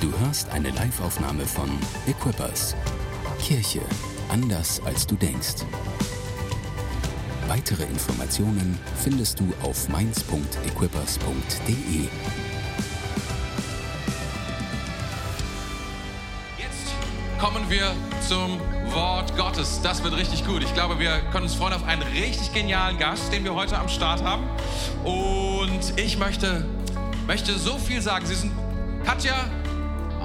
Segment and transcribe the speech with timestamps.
[0.00, 1.68] Du hörst eine Liveaufnahme von
[2.06, 2.76] Equippers.
[3.40, 3.80] Kirche
[4.28, 5.64] anders als du denkst.
[7.48, 12.08] Weitere Informationen findest du auf mainz.equippers.de.
[16.58, 16.92] Jetzt
[17.40, 17.92] kommen wir
[18.28, 18.60] zum
[18.92, 19.80] Wort Gottes.
[19.82, 20.62] Das wird richtig gut.
[20.62, 23.88] Ich glaube, wir können uns freuen auf einen richtig genialen Gast, den wir heute am
[23.88, 24.44] Start haben.
[25.02, 26.64] Und ich möchte,
[27.26, 28.26] möchte so viel sagen.
[28.26, 28.52] Sie sind
[29.04, 29.34] Katja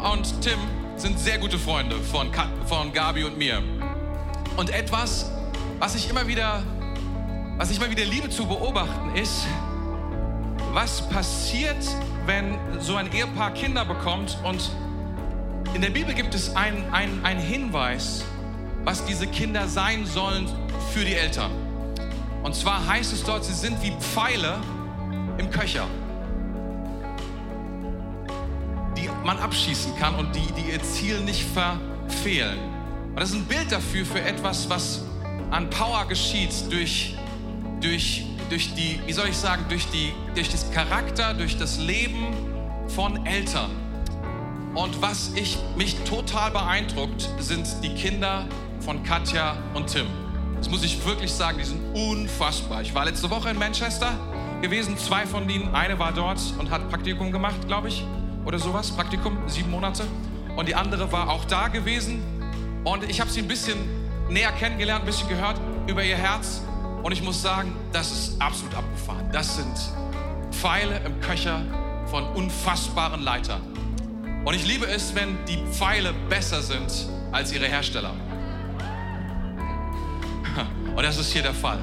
[0.03, 0.59] und Tim
[0.97, 2.29] sind sehr gute Freunde von,
[2.65, 3.63] von Gabi und mir.
[4.57, 5.31] Und etwas,
[5.79, 6.63] was ich immer wieder,
[7.57, 9.47] was ich immer wieder liebe zu beobachten, ist,
[10.73, 11.77] was passiert,
[12.25, 14.71] wenn so ein Ehepaar Kinder bekommt und
[15.73, 18.25] in der Bibel gibt es einen ein Hinweis,
[18.83, 20.47] was diese Kinder sein sollen
[20.93, 21.51] für die Eltern.
[22.43, 24.59] Und zwar heißt es dort, sie sind wie Pfeile
[25.37, 25.87] im Köcher,
[29.23, 32.59] man abschießen kann und die, die ihr Ziel nicht verfehlen.
[33.09, 35.03] Und das ist ein Bild dafür, für etwas, was
[35.51, 37.15] an Power geschieht durch,
[37.79, 42.27] durch, durch die, wie soll ich sagen, durch, die, durch das Charakter, durch das Leben
[42.87, 43.71] von Eltern.
[44.73, 48.47] Und was ich, mich total beeindruckt, sind die Kinder
[48.79, 50.07] von Katja und Tim.
[50.57, 52.81] Das muss ich wirklich sagen, die sind unfassbar.
[52.81, 54.17] Ich war letzte Woche in Manchester
[54.61, 58.03] gewesen, zwei von denen, eine war dort und hat Praktikum gemacht, glaube ich,
[58.45, 60.03] oder sowas, Praktikum, sieben Monate.
[60.55, 62.21] Und die andere war auch da gewesen
[62.83, 63.77] und ich habe sie ein bisschen
[64.29, 66.61] näher kennengelernt, ein bisschen gehört über ihr Herz.
[67.01, 69.29] Und ich muss sagen, das ist absolut abgefahren.
[69.31, 69.73] Das sind
[70.51, 71.61] Pfeile im Köcher
[72.07, 73.61] von unfassbaren Leitern.
[74.45, 76.91] Und ich liebe es, wenn die Pfeile besser sind
[77.31, 78.13] als ihre Hersteller.
[80.95, 81.79] Und das ist hier der Fall.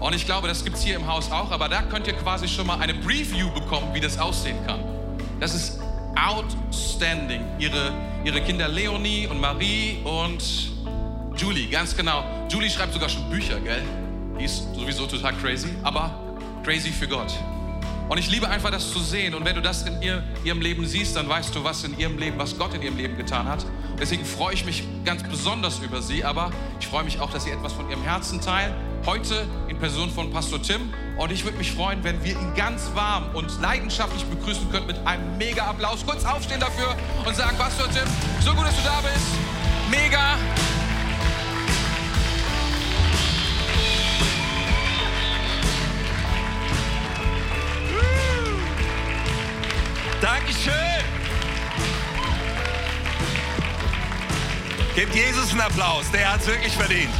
[0.00, 2.48] Und ich glaube, das gibt es hier im Haus auch, aber da könnt ihr quasi
[2.48, 4.80] schon mal eine Preview bekommen, wie das aussehen kann.
[5.42, 5.80] Das ist
[6.14, 7.42] outstanding.
[7.58, 7.92] Ihre,
[8.24, 10.70] ihre Kinder Leonie und Marie und
[11.36, 12.22] Julie, ganz genau.
[12.48, 13.82] Julie schreibt sogar schon Bücher, gell?
[14.38, 16.14] Die ist sowieso total crazy, aber
[16.62, 17.34] crazy für Gott.
[18.08, 19.34] Und ich liebe einfach das zu sehen.
[19.34, 22.18] Und wenn du das in ihr, ihrem Leben siehst, dann weißt du, was in ihrem
[22.18, 23.66] Leben, was Gott in ihrem Leben getan hat.
[23.98, 27.50] Deswegen freue ich mich ganz besonders über sie, aber ich freue mich auch, dass sie
[27.50, 28.72] etwas von ihrem Herzen teilen.
[29.04, 30.94] Heute in Person von Pastor Tim.
[31.16, 34.98] Und ich würde mich freuen, wenn wir ihn ganz warm und leidenschaftlich begrüßen könnten mit
[35.04, 36.06] einem mega Applaus.
[36.06, 36.96] Kurz aufstehen dafür
[37.26, 38.06] und sagen, Pastor Tim,
[38.40, 39.26] so gut, dass du da bist.
[39.90, 40.38] Mega.
[50.20, 50.72] Dankeschön.
[54.94, 57.10] Gebt Jesus einen Applaus, der hat es wirklich verdient.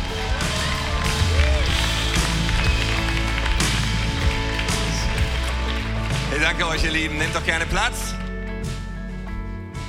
[6.35, 7.19] Ich danke euch, ihr Lieben.
[7.19, 8.15] Nehmt doch gerne Platz.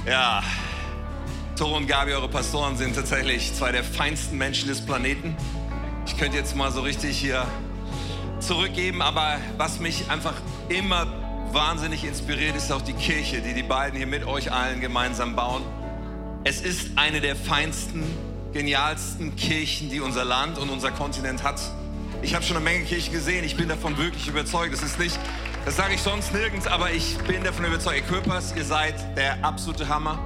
[0.06, 0.44] Ja,
[1.56, 5.38] Toro und Gabi, eure Pastoren, sind tatsächlich zwei der feinsten Menschen des Planeten.
[6.06, 7.48] Ich könnte jetzt mal so richtig hier
[8.40, 10.34] zurückgeben, aber was mich einfach
[10.68, 11.08] immer
[11.54, 15.64] wahnsinnig inspiriert ist auch die Kirche, die die beiden hier mit euch allen gemeinsam bauen.
[16.44, 18.04] Es ist eine der feinsten,
[18.52, 21.62] genialsten Kirchen, die unser Land und unser Kontinent hat.
[22.22, 24.74] Ich habe schon eine Menge Kirchen gesehen, ich bin davon wirklich überzeugt.
[24.74, 25.18] Das ist nicht,
[25.66, 28.00] das sage ich sonst nirgends, aber ich bin davon überzeugt.
[28.00, 30.20] Equippers, ihr seid der absolute Hammer.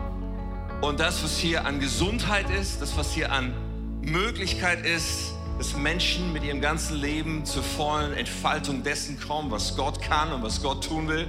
[0.81, 3.53] Und das, was hier an Gesundheit ist, das, was hier an
[4.01, 10.01] Möglichkeit ist, dass Menschen mit ihrem ganzen Leben zur vollen Entfaltung dessen kommen, was Gott
[10.01, 11.27] kann und was Gott tun will,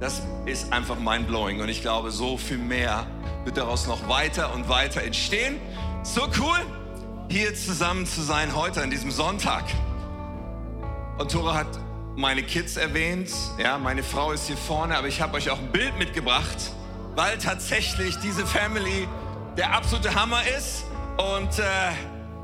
[0.00, 1.60] das ist einfach mindblowing.
[1.60, 3.06] Und ich glaube, so viel mehr
[3.44, 5.56] wird daraus noch weiter und weiter entstehen.
[6.02, 6.58] So cool,
[7.28, 9.64] hier zusammen zu sein heute an diesem Sonntag.
[11.18, 11.83] Und Tora hat
[12.16, 15.72] meine Kids erwähnt, ja, meine Frau ist hier vorne, aber ich habe euch auch ein
[15.72, 16.72] Bild mitgebracht,
[17.14, 19.08] weil tatsächlich diese Family
[19.56, 20.84] der absolute Hammer ist
[21.16, 21.62] und äh,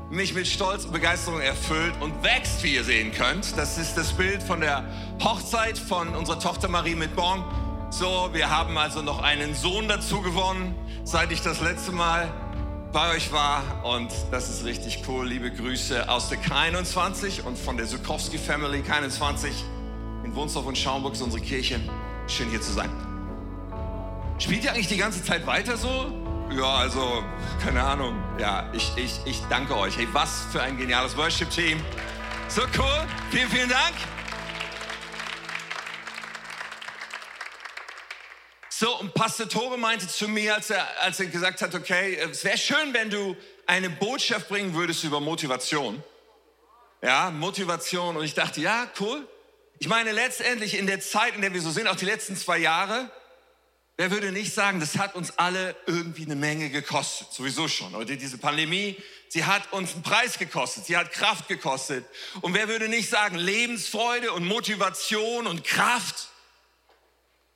[0.09, 3.57] mich mit Stolz und Begeisterung erfüllt und wächst, wie ihr sehen könnt.
[3.57, 4.83] Das ist das Bild von der
[5.23, 7.43] Hochzeit von unserer Tochter Marie mit Bon.
[7.89, 12.31] So, wir haben also noch einen Sohn dazu gewonnen, seit ich das letzte Mal
[12.91, 13.63] bei euch war.
[13.83, 15.27] Und das ist richtig cool.
[15.27, 19.49] Liebe Grüße aus der K21 und von der Sukowski Family K21
[20.23, 21.79] in Wunsdorf und Schaumburg ist unsere Kirche.
[22.27, 22.89] Schön hier zu sein.
[24.37, 26.11] Spielt ihr eigentlich die ganze Zeit weiter so?
[26.51, 27.23] Ja, also,
[27.63, 28.15] keine Ahnung.
[28.39, 29.97] Ja, ich, ich, ich danke euch.
[29.97, 31.79] Hey, was für ein geniales Worship-Team.
[32.49, 33.07] So cool.
[33.29, 33.95] Vielen, vielen Dank.
[38.81, 42.43] So, und Pastor Tore meinte zu mir, als er, als er gesagt hat, okay, es
[42.43, 43.37] wäre schön, wenn du
[43.67, 46.03] eine Botschaft bringen würdest über Motivation.
[47.03, 48.17] Ja, Motivation.
[48.17, 49.27] Und ich dachte, ja, cool.
[49.77, 52.57] Ich meine, letztendlich in der Zeit, in der wir so sind, auch die letzten zwei
[52.57, 53.11] Jahre,
[53.97, 57.93] Wer würde nicht sagen, das hat uns alle irgendwie eine Menge gekostet, sowieso schon.
[57.93, 58.97] Oder diese Pandemie,
[59.29, 62.03] sie hat uns einen Preis gekostet, sie hat Kraft gekostet.
[62.39, 66.30] Und wer würde nicht sagen, Lebensfreude und Motivation und Kraft,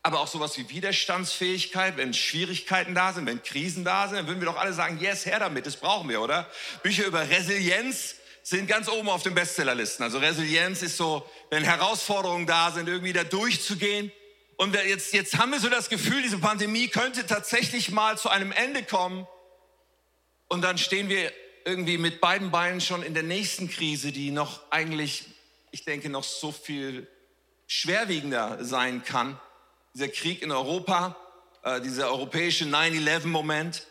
[0.05, 4.39] aber auch sowas wie Widerstandsfähigkeit, wenn Schwierigkeiten da sind, wenn Krisen da sind, dann würden
[4.39, 6.47] wir doch alle sagen, yes, her damit, das brauchen wir, oder?
[6.83, 8.13] Bücher über Resilienz
[8.43, 10.03] sind ganz oben auf den Bestsellerlisten.
[10.03, 14.11] Also Resilienz ist so, wenn Herausforderungen da sind, irgendwie da durchzugehen.
[14.57, 18.51] Und jetzt, jetzt haben wir so das Gefühl, diese Pandemie könnte tatsächlich mal zu einem
[18.51, 19.25] Ende kommen.
[20.49, 21.31] Und dann stehen wir
[21.65, 25.25] irgendwie mit beiden Beinen schon in der nächsten Krise, die noch eigentlich,
[25.71, 27.07] ich denke, noch so viel
[27.65, 29.39] schwerwiegender sein kann.
[29.95, 31.15] Dieser Krieg in Europa,
[31.63, 33.87] äh, dieser europäische 9-11-Moment.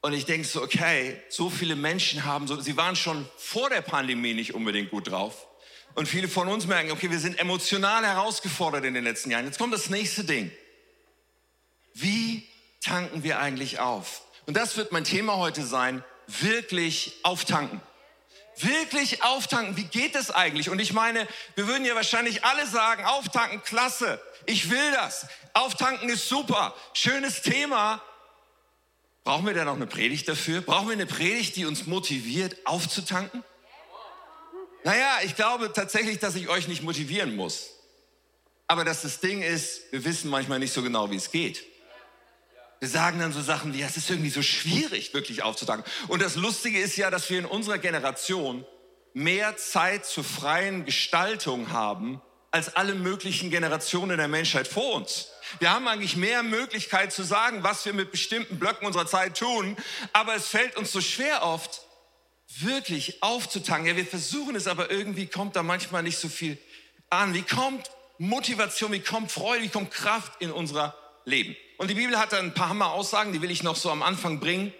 [0.00, 3.80] Und ich denke so, okay, so viele Menschen haben so, sie waren schon vor der
[3.80, 5.48] Pandemie nicht unbedingt gut drauf.
[5.96, 9.44] Und viele von uns merken, okay, wir sind emotional herausgefordert in den letzten Jahren.
[9.44, 10.52] Jetzt kommt das nächste Ding.
[11.94, 12.48] Wie
[12.80, 14.22] tanken wir eigentlich auf?
[14.46, 17.80] Und das wird mein Thema heute sein, wirklich auftanken.
[18.58, 20.70] Wirklich auftanken, wie geht das eigentlich?
[20.70, 21.26] Und ich meine,
[21.56, 25.26] wir würden ja wahrscheinlich alle sagen, auftanken, klasse, ich will das.
[25.52, 28.02] Auftanken ist super, schönes Thema.
[29.24, 30.60] Brauchen wir da noch eine Predigt dafür?
[30.60, 33.42] Brauchen wir eine Predigt, die uns motiviert, aufzutanken?
[34.84, 37.70] Naja, ich glaube tatsächlich, dass ich euch nicht motivieren muss.
[38.66, 41.64] Aber dass das Ding ist, wir wissen manchmal nicht so genau, wie es geht.
[42.80, 45.90] Wir sagen dann so Sachen wie, es ist irgendwie so schwierig, wirklich aufzutanken.
[46.08, 48.66] Und das Lustige ist ja, dass wir in unserer Generation
[49.14, 52.20] mehr Zeit zur freien Gestaltung haben
[52.54, 55.30] als alle möglichen Generationen der Menschheit vor uns.
[55.58, 59.76] Wir haben eigentlich mehr Möglichkeit zu sagen, was wir mit bestimmten Blöcken unserer Zeit tun,
[60.12, 61.82] aber es fällt uns so schwer oft,
[62.60, 63.88] wirklich aufzutanken.
[63.88, 66.56] Ja, wir versuchen es, aber irgendwie kommt da manchmal nicht so viel
[67.10, 67.34] an.
[67.34, 71.56] Wie kommt Motivation, wie kommt Freude, wie kommt Kraft in unser Leben?
[71.78, 74.38] Und die Bibel hat da ein paar Hammer-Aussagen, die will ich noch so am Anfang
[74.38, 74.72] bringen,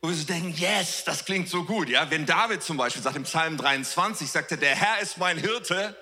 [0.00, 1.90] wo wir so denken, yes, das klingt so gut.
[1.90, 5.36] Ja, wenn David zum Beispiel sagt im Psalm 23, sagt er, der Herr ist mein
[5.36, 5.94] Hirte,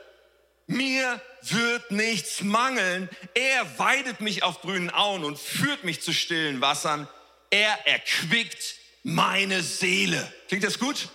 [0.71, 3.09] mir wird nichts mangeln.
[3.35, 7.09] Er weidet mich auf grünen Auen und führt mich zu stillen Wassern.
[7.51, 10.33] Er erquickt meine Seele.
[10.49, 11.09] Klingt das gut?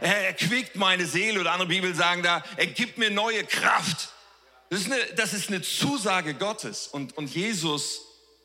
[0.00, 4.10] Er erquickt meine Seele oder andere Bibeln sagen da, er gibt mir neue Kraft.
[4.68, 6.86] Das ist eine, das ist eine Zusage Gottes.
[6.86, 8.02] Und, und Jesus,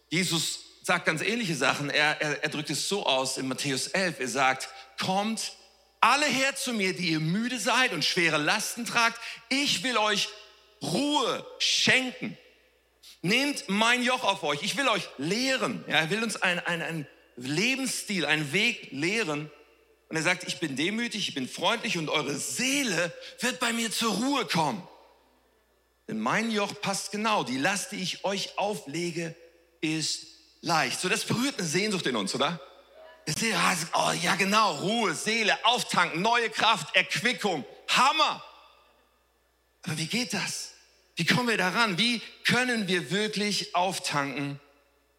[0.10, 1.92] Jesus sagt ganz ähnliche Sachen.
[1.92, 4.20] Er, er, er drückt es so aus in Matthäus 11.
[4.20, 4.70] Er sagt,
[5.00, 5.54] kommt
[6.02, 9.20] alle her zu mir, die ihr müde seid und schwere Lasten tragt.
[9.50, 10.30] Ich will euch
[10.82, 12.38] Ruhe schenken.
[13.22, 14.62] Nehmt mein Joch auf euch.
[14.62, 15.84] Ich will euch lehren.
[15.88, 17.08] Ja, er will uns ein, ein,
[17.38, 19.52] Lebensstil, einen Weg lehren.
[20.10, 23.92] Und er sagt, ich bin demütig, ich bin freundlich und eure Seele wird bei mir
[23.92, 24.88] zur Ruhe kommen.
[26.08, 27.44] Denn mein Joch passt genau.
[27.44, 29.36] Die Last, die ich euch auflege,
[29.82, 30.28] ist
[30.62, 31.00] leicht.
[31.00, 32.60] So, das berührt eine Sehnsucht in uns, oder?
[33.94, 34.76] Oh ja, genau.
[34.76, 37.66] Ruhe, Seele, auftanken, neue Kraft, Erquickung.
[37.88, 38.44] Hammer.
[39.86, 40.72] Aber wie geht das?
[41.16, 41.98] Wie kommen wir daran?
[41.98, 44.60] Wie können wir wirklich auftanken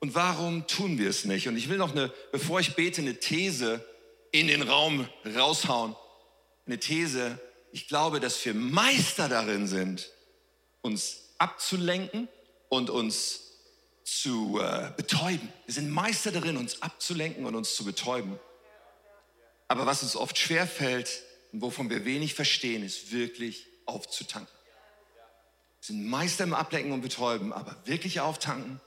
[0.00, 1.48] und warum tun wir es nicht?
[1.48, 3.84] Und ich will noch eine, bevor ich bete, eine These
[4.30, 5.96] in den Raum raushauen.
[6.66, 7.40] Eine These.
[7.72, 10.10] Ich glaube, dass wir Meister darin sind,
[10.82, 12.28] uns abzulenken
[12.69, 13.40] und uns
[14.04, 15.52] zu äh, betäuben.
[15.64, 18.38] Wir sind Meister darin, uns abzulenken und uns zu betäuben.
[19.69, 24.56] Aber was uns oft schwerfällt und wovon wir wenig verstehen, ist wirklich aufzutanken.
[25.86, 28.81] Sind Meister im Ablenken und Betäuben, aber wirklich auftanken,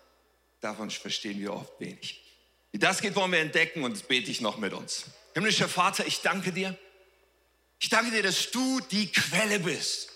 [0.61, 2.21] Davon verstehen wir oft wenig.
[2.71, 5.05] Wie das geht, wollen wir entdecken und das bete ich noch mit uns.
[5.33, 6.77] Himmlischer Vater, ich danke dir.
[7.79, 10.09] Ich danke dir, dass du die Quelle bist.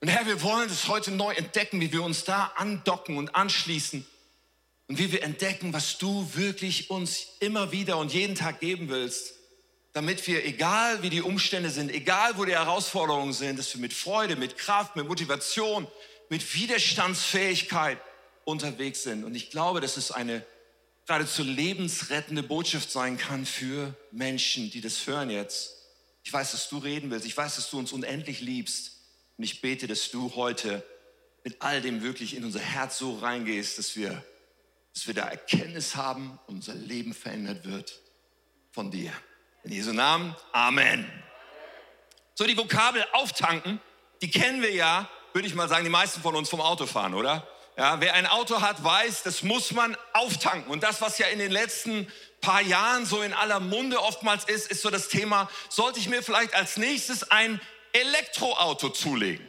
[0.00, 4.06] Und Herr, wir wollen das heute neu entdecken, wie wir uns da andocken und anschließen
[4.88, 9.34] und wie wir entdecken, was du wirklich uns immer wieder und jeden Tag geben willst,
[9.92, 13.92] damit wir, egal wie die Umstände sind, egal wo die Herausforderungen sind, dass wir mit
[13.92, 15.86] Freude, mit Kraft, mit Motivation,
[16.28, 17.98] mit Widerstandsfähigkeit
[18.44, 19.24] unterwegs sind.
[19.24, 20.44] Und ich glaube, dass es eine
[21.06, 25.76] geradezu lebensrettende Botschaft sein kann für Menschen, die das hören jetzt.
[26.22, 27.26] Ich weiß, dass du reden willst.
[27.26, 28.92] Ich weiß, dass du uns unendlich liebst.
[29.36, 30.84] Und ich bete, dass du heute
[31.42, 34.22] mit all dem wirklich in unser Herz so reingehst, dass wir,
[34.94, 37.98] dass wir da Erkenntnis haben und unser Leben verändert wird
[38.70, 39.12] von dir.
[39.62, 41.10] In Jesu Namen, Amen.
[42.34, 43.78] So, die Vokabel auftanken,
[44.22, 47.46] die kennen wir ja, würde ich mal sagen, die meisten von uns vom Autofahren, oder?
[47.76, 50.70] Ja, wer ein Auto hat, weiß, das muss man auftanken.
[50.70, 54.70] Und das, was ja in den letzten paar Jahren so in aller Munde oftmals ist,
[54.70, 57.60] ist so das Thema, sollte ich mir vielleicht als nächstes ein
[57.92, 59.46] Elektroauto zulegen?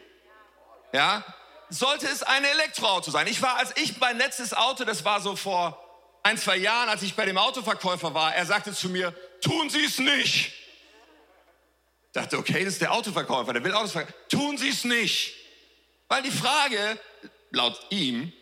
[0.92, 1.24] Ja,
[1.70, 3.28] sollte es ein Elektroauto sein.
[3.28, 5.82] Ich war, als ich mein letztes Auto, das war so vor
[6.22, 9.84] ein, zwei Jahren, als ich bei dem Autoverkäufer war, er sagte zu mir, tun Sie
[9.84, 10.54] es nicht.
[12.06, 14.16] Ich dachte, okay, das ist der Autoverkäufer, der will Autos verkaufen.
[14.30, 15.34] Tun Sie es nicht.
[16.08, 17.00] Weil die Frage,
[17.52, 18.34] laut ihm,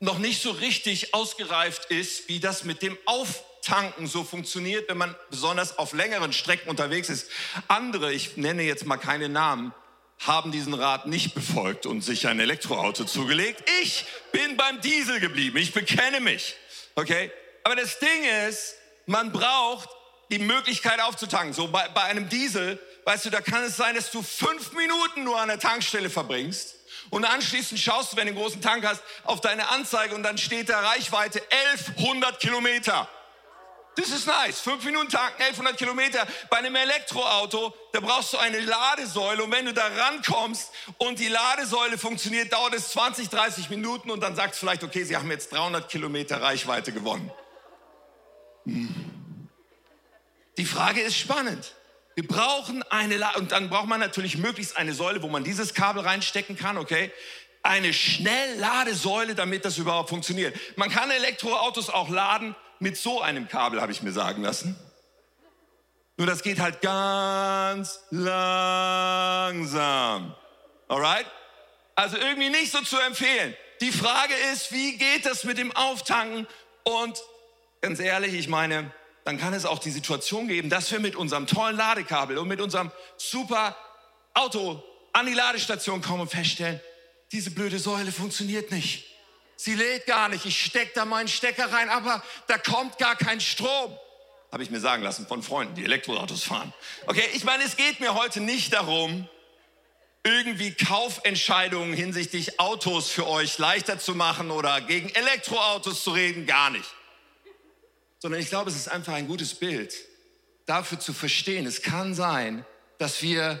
[0.00, 5.14] noch nicht so richtig ausgereift ist, wie das mit dem Auftanken so funktioniert, wenn man
[5.30, 7.30] besonders auf längeren Strecken unterwegs ist.
[7.68, 9.72] Andere, ich nenne jetzt mal keine Namen,
[10.18, 13.62] haben diesen Rat nicht befolgt und sich ein Elektroauto zugelegt.
[13.82, 15.58] Ich bin beim Diesel geblieben.
[15.58, 16.54] Ich bekenne mich.
[16.94, 17.30] Okay?
[17.62, 18.74] Aber das Ding ist,
[19.06, 19.88] man braucht
[20.32, 21.52] die Möglichkeit aufzutanken.
[21.52, 25.24] So bei, bei einem Diesel, weißt du, da kann es sein, dass du fünf Minuten
[25.24, 26.74] nur an der Tankstelle verbringst
[27.10, 30.38] und anschließend schaust du, wenn du einen großen Tank hast, auf deine Anzeige und dann
[30.38, 33.08] steht da Reichweite 1100 Kilometer.
[33.94, 34.60] Das ist nice.
[34.60, 36.26] Fünf Minuten tanken, 1100 Kilometer.
[36.48, 39.44] Bei einem Elektroauto, da brauchst du eine Ladesäule.
[39.44, 44.20] Und wenn du da rankommst und die Ladesäule funktioniert, dauert es 20, 30 Minuten und
[44.22, 47.30] dann sagst du vielleicht, okay, sie haben jetzt 300 Kilometer Reichweite gewonnen.
[48.64, 49.11] Hm.
[50.62, 51.74] Die Frage ist spannend.
[52.14, 55.74] Wir brauchen eine, La und dann braucht man natürlich möglichst eine Säule, wo man dieses
[55.74, 57.10] Kabel reinstecken kann, okay?
[57.64, 60.56] Eine Schnellladesäule, damit das überhaupt funktioniert.
[60.76, 64.78] Man kann Elektroautos auch laden mit so einem Kabel, habe ich mir sagen lassen.
[66.16, 68.36] Nur das geht halt ganz langsam.
[70.86, 71.26] Alright?
[71.96, 73.56] Also irgendwie nicht so zu empfehlen.
[73.80, 76.46] Die Frage ist, wie geht das mit dem Auftanken?
[76.84, 77.20] Und
[77.80, 78.92] ganz ehrlich, ich meine,
[79.24, 82.60] dann kann es auch die Situation geben, dass wir mit unserem tollen Ladekabel und mit
[82.60, 83.76] unserem super
[84.34, 86.80] Auto an die Ladestation kommen und feststellen,
[87.30, 89.06] diese blöde Säule funktioniert nicht.
[89.56, 90.44] Sie lädt gar nicht.
[90.44, 93.96] Ich stecke da meinen Stecker rein, aber da kommt gar kein Strom.
[94.50, 96.72] Habe ich mir sagen lassen von Freunden, die Elektroautos fahren.
[97.06, 99.28] Okay, ich meine, es geht mir heute nicht darum,
[100.24, 106.70] irgendwie Kaufentscheidungen hinsichtlich Autos für euch leichter zu machen oder gegen Elektroautos zu reden, gar
[106.70, 106.88] nicht
[108.22, 109.92] sondern ich glaube, es ist einfach ein gutes Bild
[110.64, 111.66] dafür zu verstehen.
[111.66, 112.64] Es kann sein,
[112.98, 113.60] dass wir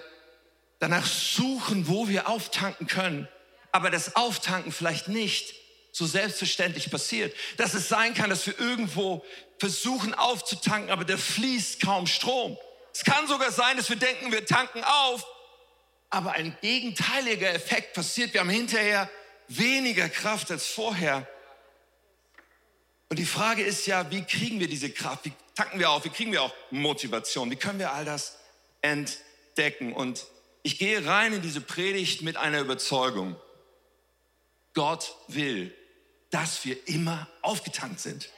[0.78, 3.28] danach suchen, wo wir auftanken können,
[3.72, 5.52] aber das Auftanken vielleicht nicht
[5.90, 7.34] so selbstverständlich passiert.
[7.56, 9.24] Dass es sein kann, dass wir irgendwo
[9.58, 12.56] versuchen aufzutanken, aber da fließt kaum Strom.
[12.94, 15.26] Es kann sogar sein, dass wir denken, wir tanken auf,
[16.08, 18.32] aber ein gegenteiliger Effekt passiert.
[18.32, 19.10] Wir haben hinterher
[19.48, 21.26] weniger Kraft als vorher.
[23.12, 25.26] Und die Frage ist ja, wie kriegen wir diese Kraft?
[25.26, 26.02] Wie tanken wir auf?
[26.06, 27.50] Wie kriegen wir auch Motivation?
[27.50, 28.38] Wie können wir all das
[28.80, 29.92] entdecken?
[29.92, 30.24] Und
[30.62, 33.36] ich gehe rein in diese Predigt mit einer Überzeugung.
[34.72, 35.76] Gott will,
[36.30, 38.30] dass wir immer aufgetankt sind.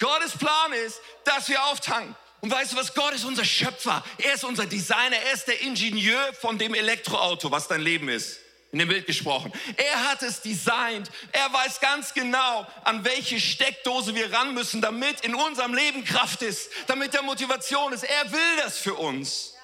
[0.00, 2.16] Gottes Plan ist, dass wir auftanken.
[2.40, 2.94] Und weißt du was?
[2.94, 4.04] Gott ist unser Schöpfer.
[4.18, 5.16] Er ist unser Designer.
[5.28, 9.52] Er ist der Ingenieur von dem Elektroauto, was dein Leben ist in dem Bild gesprochen.
[9.76, 11.10] Er hat es designt.
[11.32, 16.42] Er weiß ganz genau, an welche Steckdose wir ran müssen, damit in unserem Leben Kraft
[16.42, 18.04] ist, damit der Motivation ist.
[18.04, 19.54] Er will das für uns.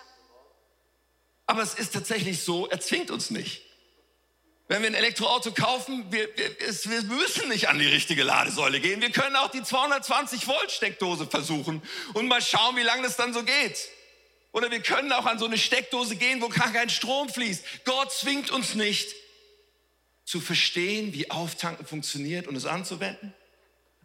[1.46, 3.62] Aber es ist tatsächlich so, er zwingt uns nicht.
[4.66, 9.02] Wenn wir ein Elektroauto kaufen, wir, wir, wir, müssen nicht an die richtige Ladesäule gehen.
[9.02, 11.82] Wir können auch die 220 Volt Steckdose versuchen
[12.14, 13.90] und mal schauen, wie lange das dann so geht.
[14.54, 17.84] Oder wir können auch an so eine Steckdose gehen, wo gar kein Strom fließt.
[17.84, 19.12] Gott zwingt uns nicht
[20.24, 23.34] zu verstehen, wie Auftanken funktioniert und es anzuwenden.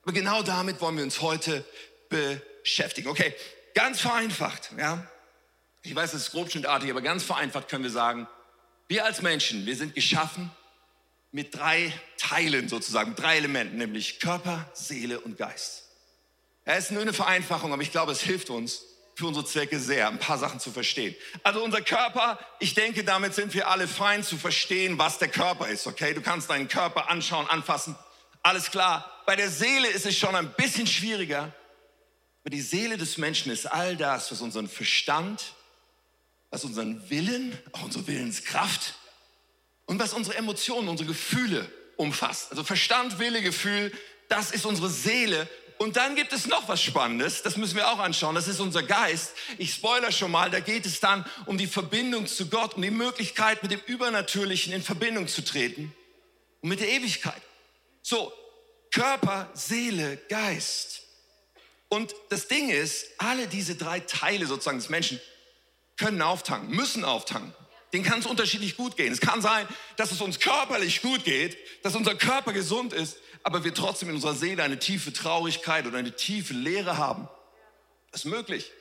[0.01, 1.63] Aber genau damit wollen wir uns heute
[2.09, 3.09] beschäftigen.
[3.09, 3.35] Okay,
[3.75, 5.07] ganz vereinfacht, ja.
[5.83, 8.27] Ich weiß, es ist grobschnittartig, aber ganz vereinfacht können wir sagen,
[8.87, 10.49] wir als Menschen, wir sind geschaffen
[11.31, 15.83] mit drei Teilen sozusagen, drei Elementen, nämlich Körper, Seele und Geist.
[16.65, 18.88] Es ist nur eine Vereinfachung, aber ich glaube, es hilft uns,
[19.19, 21.13] für unsere Zwecke sehr, ein paar Sachen zu verstehen.
[21.43, 25.67] Also unser Körper, ich denke, damit sind wir alle fein zu verstehen, was der Körper
[25.67, 26.13] ist, okay?
[26.13, 27.95] Du kannst deinen Körper anschauen, anfassen,
[28.41, 29.11] alles klar.
[29.25, 31.53] Bei der Seele ist es schon ein bisschen schwieriger,
[32.43, 35.53] aber die Seele des Menschen ist all das, was unseren Verstand,
[36.49, 38.95] was unseren Willen, auch unsere Willenskraft
[39.85, 42.51] und was unsere Emotionen, unsere Gefühle umfasst.
[42.51, 43.91] Also Verstand, Wille, Gefühl,
[44.29, 45.49] das ist unsere Seele
[45.79, 48.83] und dann gibt es noch was Spannendes, das müssen wir auch anschauen, das ist unser
[48.83, 49.31] Geist.
[49.57, 52.91] Ich spoiler schon mal, da geht es dann um die Verbindung zu Gott, um die
[52.91, 55.95] Möglichkeit, mit dem Übernatürlichen in Verbindung zu treten
[56.59, 57.41] und mit der Ewigkeit.
[58.01, 58.33] So,
[58.91, 61.03] Körper, Seele, Geist.
[61.88, 65.21] Und das Ding ist, alle diese drei Teile sozusagen des Menschen
[65.95, 67.53] können auftanken, müssen auftanken.
[67.93, 69.12] Den kann es unterschiedlich gut gehen.
[69.12, 69.67] Es kann sein,
[69.98, 74.15] dass es uns körperlich gut geht, dass unser Körper gesund ist, aber wir trotzdem in
[74.15, 77.27] unserer Seele eine tiefe Traurigkeit oder eine tiefe Leere haben.
[78.12, 78.72] Das ist möglich.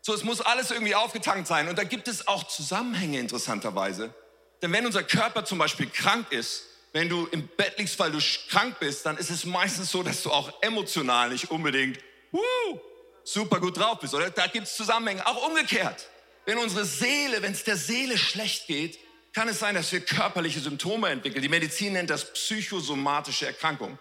[0.00, 1.68] So, es muss alles irgendwie aufgetankt sein.
[1.68, 4.14] Und da gibt es auch Zusammenhänge interessanterweise.
[4.60, 8.18] Denn wenn unser Körper zum Beispiel krank ist, wenn du im Bett liegst, weil du
[8.48, 11.98] krank bist, dann ist es meistens so, dass du auch emotional nicht unbedingt
[12.30, 12.80] woo,
[13.24, 14.14] super gut drauf bist.
[14.14, 15.26] Oder da gibt es Zusammenhänge.
[15.26, 16.08] Auch umgekehrt.
[16.46, 18.98] Wenn unsere Seele, wenn es der Seele schlecht geht,
[19.32, 21.42] kann es sein, dass wir körperliche Symptome entwickeln.
[21.42, 23.98] Die Medizin nennt das psychosomatische Erkrankung.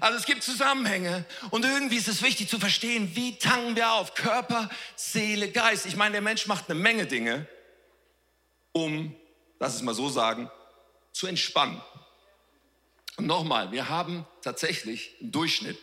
[0.00, 4.14] Also es gibt Zusammenhänge und irgendwie ist es wichtig zu verstehen, wie tanken wir auf?
[4.14, 5.86] Körper, Seele, Geist.
[5.86, 7.48] Ich meine, der Mensch macht eine Menge Dinge,
[8.72, 9.16] um,
[9.58, 10.50] lass es mal so sagen,
[11.12, 11.80] zu entspannen.
[13.16, 15.78] Und nochmal, wir haben tatsächlich im Durchschnitt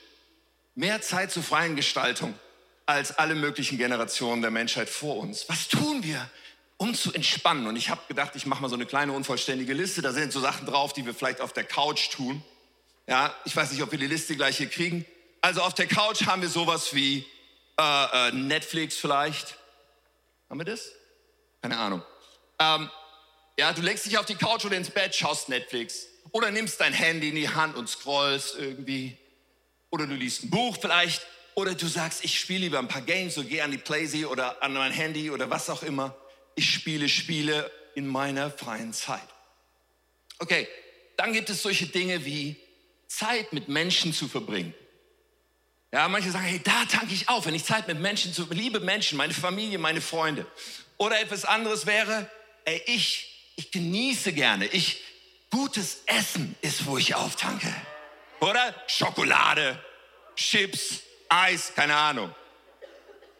[0.76, 2.38] mehr Zeit zur freien Gestaltung
[2.86, 5.48] als alle möglichen Generationen der Menschheit vor uns.
[5.48, 6.30] Was tun wir,
[6.78, 7.68] um zu entspannen?
[7.68, 10.02] Und ich habe gedacht, ich mache mal so eine kleine unvollständige Liste.
[10.02, 12.44] Da sind so Sachen drauf, die wir vielleicht auf der Couch tun.
[13.08, 15.06] Ja, ich weiß nicht, ob wir die Liste gleich hier kriegen.
[15.42, 17.26] Also auf der Couch haben wir sowas wie
[17.80, 19.58] äh, äh, Netflix vielleicht.
[20.50, 20.92] Haben wir das?
[21.62, 22.02] Keine Ahnung.
[22.60, 22.90] Ähm,
[23.58, 26.08] ja, du legst dich auf die Couch oder ins Bett, schaust Netflix.
[26.32, 29.18] Oder nimmst dein Handy in die Hand und scrollst irgendwie.
[29.90, 31.26] Oder du liest ein Buch vielleicht.
[31.56, 34.62] Oder du sagst, ich spiele lieber ein paar Games und gehe an die Playsee oder
[34.64, 36.16] an mein Handy oder was auch immer.
[36.56, 39.28] Ich spiele Spiele in meiner freien Zeit.
[40.40, 40.68] Okay,
[41.16, 42.56] dann gibt es solche Dinge wie
[43.08, 44.74] Zeit mit Menschen zu verbringen.
[45.92, 48.80] Ja, manche sagen, hey, da tanke ich auf, wenn ich Zeit mit Menschen zu, liebe
[48.80, 50.48] Menschen, meine Familie, meine Freunde.
[50.98, 52.28] Oder etwas anderes wäre,
[52.66, 55.04] ey, ich, ich genieße gerne, ich,
[55.52, 57.72] gutes Essen ist, wo ich auftanke.
[58.40, 59.80] Oder Schokolade,
[60.36, 61.02] Chips,
[61.34, 62.34] Eis, keine Ahnung.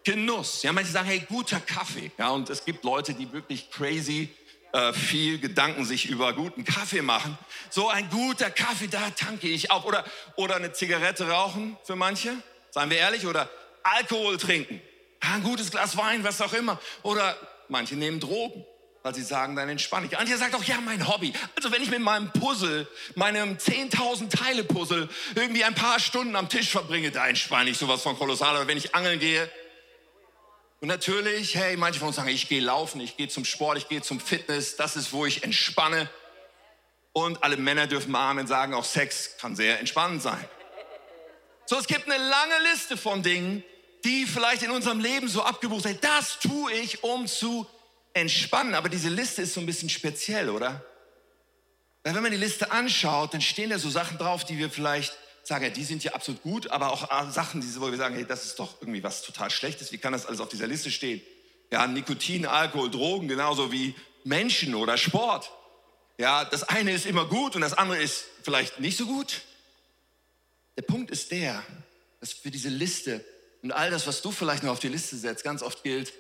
[0.04, 0.64] Genuss.
[0.64, 2.12] Ja, manche sagen, hey, guter Kaffee.
[2.18, 4.30] Ja, und es gibt Leute, die wirklich crazy
[4.72, 7.38] äh, viel Gedanken sich über guten Kaffee machen.
[7.70, 9.86] So ein guter Kaffee, da tanke ich auf.
[9.86, 10.04] Oder,
[10.38, 12.34] oder eine Zigarette rauchen für manche,
[12.72, 13.28] seien wir ehrlich.
[13.28, 13.48] Oder
[13.84, 14.82] Alkohol trinken.
[15.22, 16.80] Ja, ein gutes Glas Wein, was auch immer.
[17.04, 17.38] Oder
[17.70, 18.66] manche nehmen Drogen
[19.04, 20.18] weil sie sagen, dann entspanne ich.
[20.18, 21.34] Antje sagt auch, ja, mein Hobby.
[21.58, 26.48] Also wenn ich mit meinem Puzzle, meinem 10.000 Teile Puzzle, irgendwie ein paar Stunden am
[26.48, 28.56] Tisch verbringe, da entspanne ich sowas von kolossal.
[28.56, 29.52] Oder wenn ich angeln gehe.
[30.80, 33.90] Und natürlich, hey, manche von uns sagen, ich gehe laufen, ich gehe zum Sport, ich
[33.90, 34.78] gehe zum Fitness.
[34.78, 36.10] Das ist, wo ich entspanne.
[37.12, 40.44] Und alle Männer dürfen Amen sagen, auch Sex kann sehr entspannend sein.
[41.66, 43.64] So, es gibt eine lange Liste von Dingen,
[44.06, 46.04] die vielleicht in unserem Leben so abgebucht sind.
[46.04, 47.68] Das tue ich, um zu
[48.14, 48.76] entspannen.
[48.76, 50.84] Aber diese Liste ist so ein bisschen speziell, oder?
[52.04, 55.18] Weil wenn man die Liste anschaut, dann stehen da so Sachen drauf, die wir vielleicht
[55.44, 58.16] sagen, ja, die sind ja absolut gut, aber auch äh, Sachen, die, wo wir sagen,
[58.16, 59.92] hey, das ist doch irgendwie was total Schlechtes.
[59.92, 61.22] Wie kann das alles auf dieser Liste stehen?
[61.72, 65.52] Ja, Nikotin, Alkohol, Drogen, genauso wie Menschen oder Sport.
[66.18, 69.42] Ja, das eine ist immer gut und das andere ist vielleicht nicht so gut.
[70.78, 71.64] Der Punkt ist der,
[72.20, 73.24] dass für diese Liste
[73.62, 76.14] und all das, was du vielleicht noch auf die Liste setzt, ganz oft gilt,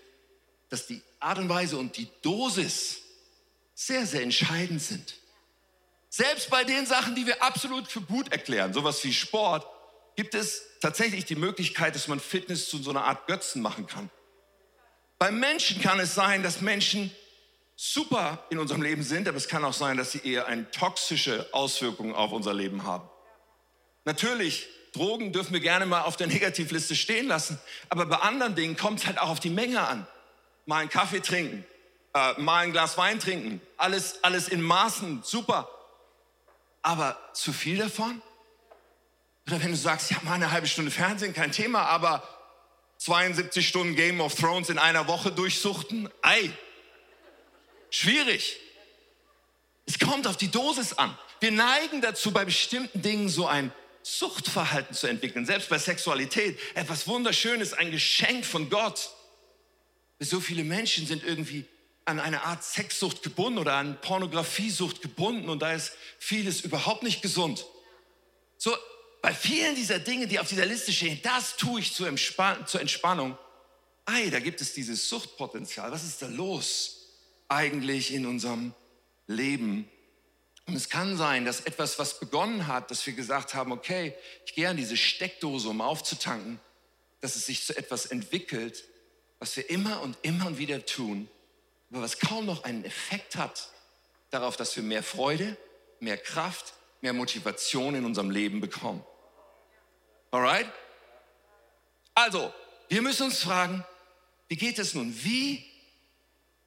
[0.70, 3.02] dass die Art und Weise und die Dosis
[3.74, 5.16] sehr, sehr entscheidend sind.
[6.10, 9.66] Selbst bei den Sachen, die wir absolut für gut erklären, sowas wie Sport,
[10.16, 14.12] gibt es tatsächlich die Möglichkeit, dass man Fitness zu so einer Art Götzen machen kann.
[15.18, 17.10] Beim Menschen kann es sein, dass Menschen
[17.76, 21.48] super in unserem Leben sind, aber es kann auch sein, dass sie eher eine toxische
[21.52, 23.10] Auswirkung auf unser Leben haben.
[24.06, 27.60] Natürlich, Drogen dürfen wir gerne mal auf der Negativliste stehen lassen,
[27.90, 30.06] aber bei anderen Dingen kommt es halt auch auf die Menge an
[30.66, 31.66] mal einen Kaffee trinken,
[32.14, 35.70] äh, mal ein Glas Wein trinken, alles, alles in Maßen, super.
[36.82, 38.22] Aber zu viel davon?
[39.48, 42.28] Oder wenn du sagst, ja, mal eine halbe Stunde Fernsehen, kein Thema, aber
[42.98, 46.52] 72 Stunden Game of Thrones in einer Woche durchsuchten, ei,
[47.90, 48.58] schwierig.
[49.86, 51.18] Es kommt auf die Dosis an.
[51.42, 56.58] Wir neigen dazu, bei bestimmten Dingen so ein Suchtverhalten zu entwickeln, selbst bei Sexualität.
[56.76, 59.10] Etwas Wunderschönes, ein Geschenk von Gott.
[60.24, 61.66] So viele Menschen sind irgendwie
[62.06, 67.22] an eine Art Sexsucht gebunden oder an Pornografiesucht gebunden und da ist vieles überhaupt nicht
[67.22, 67.66] gesund.
[68.58, 68.76] So,
[69.22, 72.82] bei vielen dieser Dinge, die auf dieser Liste stehen, das tue ich zur, Entspann zur
[72.82, 73.38] Entspannung.
[74.06, 75.92] Ei, da gibt es dieses Suchtpotenzial.
[75.92, 77.08] Was ist da los
[77.48, 78.74] eigentlich in unserem
[79.28, 79.90] Leben?
[80.66, 84.14] Und es kann sein, dass etwas, was begonnen hat, dass wir gesagt haben, okay,
[84.46, 86.60] ich gehe an diese Steckdose, um aufzutanken,
[87.22, 88.84] dass es sich zu etwas entwickelt,
[89.44, 91.30] was wir immer und immer und wieder tun,
[91.92, 93.68] aber was kaum noch einen Effekt hat
[94.30, 95.58] darauf, dass wir mehr Freude,
[96.00, 99.04] mehr Kraft, mehr Motivation in unserem Leben bekommen.
[100.32, 100.72] Alright?
[102.14, 102.54] Also,
[102.88, 103.84] wir müssen uns fragen,
[104.48, 105.14] wie geht es nun?
[105.26, 105.70] Wie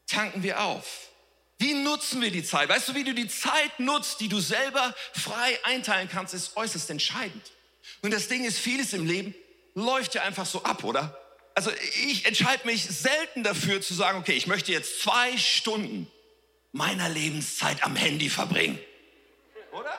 [0.07, 1.09] tanken wir auf?
[1.57, 2.69] Wie nutzen wir die Zeit?
[2.69, 6.91] Weißt du, wie du die Zeit nutzt, die du selber frei einteilen kannst, ist äußerst
[6.91, 7.53] entscheidend.
[8.03, 9.35] Und das Ding ist, vieles im Leben
[9.73, 11.26] läuft ja einfach so ab, oder?
[11.57, 11.71] Also
[12.05, 16.07] ich entscheide mich selten dafür zu sagen, okay, ich möchte jetzt zwei Stunden
[16.73, 18.79] meiner Lebenszeit am Handy verbringen.
[19.73, 19.99] Oder?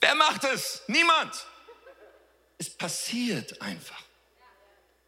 [0.00, 0.82] Wer macht es?
[0.86, 1.34] Niemand.
[2.58, 4.00] Es passiert einfach.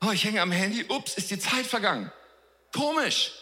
[0.04, 0.84] Oh, ich hänge am Handy.
[0.88, 2.10] Ups, ist die Zeit vergangen.
[2.74, 3.32] Komisch.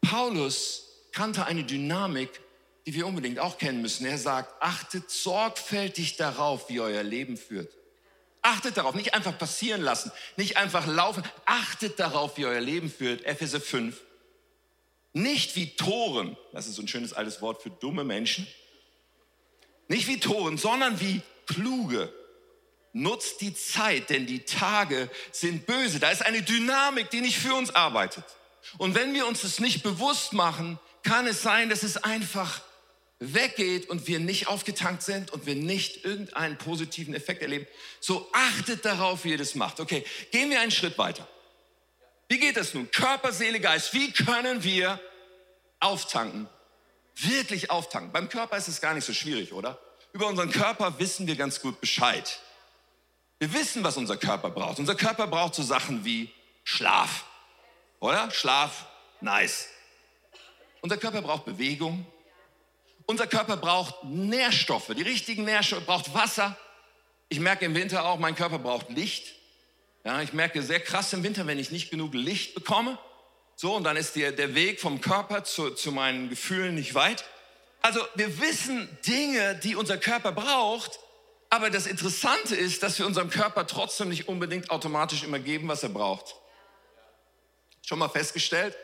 [0.00, 2.40] Paulus kannte eine Dynamik,
[2.86, 4.06] die wir unbedingt auch kennen müssen.
[4.06, 7.72] Er sagt, achtet sorgfältig darauf, wie euer Leben führt.
[8.46, 11.24] Achtet darauf, nicht einfach passieren lassen, nicht einfach laufen.
[11.46, 13.24] Achtet darauf, wie euer Leben führt.
[13.24, 14.00] Epheser 5.
[15.14, 18.46] Nicht wie Toren, das ist so ein schönes altes Wort für dumme Menschen.
[19.88, 22.12] Nicht wie Toren, sondern wie kluge.
[22.92, 25.98] Nutzt die Zeit, denn die Tage sind böse.
[25.98, 28.24] Da ist eine Dynamik, die nicht für uns arbeitet.
[28.78, 32.60] Und wenn wir uns das nicht bewusst machen, kann es sein, dass es einfach
[33.18, 37.66] weggeht und wir nicht aufgetankt sind und wir nicht irgendeinen positiven Effekt erleben.
[38.00, 39.80] So achtet darauf, wie ihr das macht.
[39.80, 41.26] Okay, gehen wir einen Schritt weiter.
[42.28, 42.90] Wie geht das nun?
[42.90, 43.94] Körper, Seele, Geist.
[43.94, 45.00] Wie können wir
[45.80, 46.48] auftanken?
[47.14, 48.12] Wirklich auftanken.
[48.12, 49.80] Beim Körper ist es gar nicht so schwierig, oder?
[50.12, 52.40] Über unseren Körper wissen wir ganz gut Bescheid.
[53.38, 54.78] Wir wissen, was unser Körper braucht.
[54.78, 56.30] Unser Körper braucht so Sachen wie
[56.64, 57.24] Schlaf.
[58.00, 58.30] Oder?
[58.30, 58.86] Schlaf,
[59.20, 59.68] nice.
[60.80, 62.06] Unser Körper braucht Bewegung.
[63.06, 66.56] Unser Körper braucht Nährstoffe, die richtigen Nährstoffe, braucht Wasser.
[67.28, 69.34] Ich merke im Winter auch, mein Körper braucht Licht.
[70.04, 72.98] Ja, ich merke sehr krass im Winter, wenn ich nicht genug Licht bekomme.
[73.54, 77.24] So, und dann ist der, der Weg vom Körper zu, zu meinen Gefühlen nicht weit.
[77.80, 80.98] Also wir wissen Dinge, die unser Körper braucht,
[81.48, 85.84] aber das Interessante ist, dass wir unserem Körper trotzdem nicht unbedingt automatisch immer geben, was
[85.84, 86.34] er braucht.
[87.86, 88.76] Schon mal festgestellt?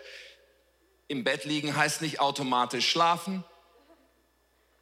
[1.08, 3.44] Im Bett liegen heißt nicht automatisch schlafen.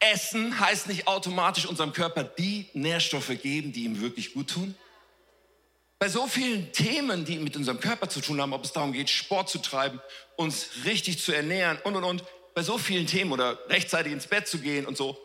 [0.00, 4.74] Essen heißt nicht automatisch unserem Körper die Nährstoffe geben, die ihm wirklich gut tun.
[5.98, 9.10] Bei so vielen Themen, die mit unserem Körper zu tun haben, ob es darum geht,
[9.10, 10.00] Sport zu treiben,
[10.36, 14.48] uns richtig zu ernähren und und und, bei so vielen Themen oder rechtzeitig ins Bett
[14.48, 15.18] zu gehen und so,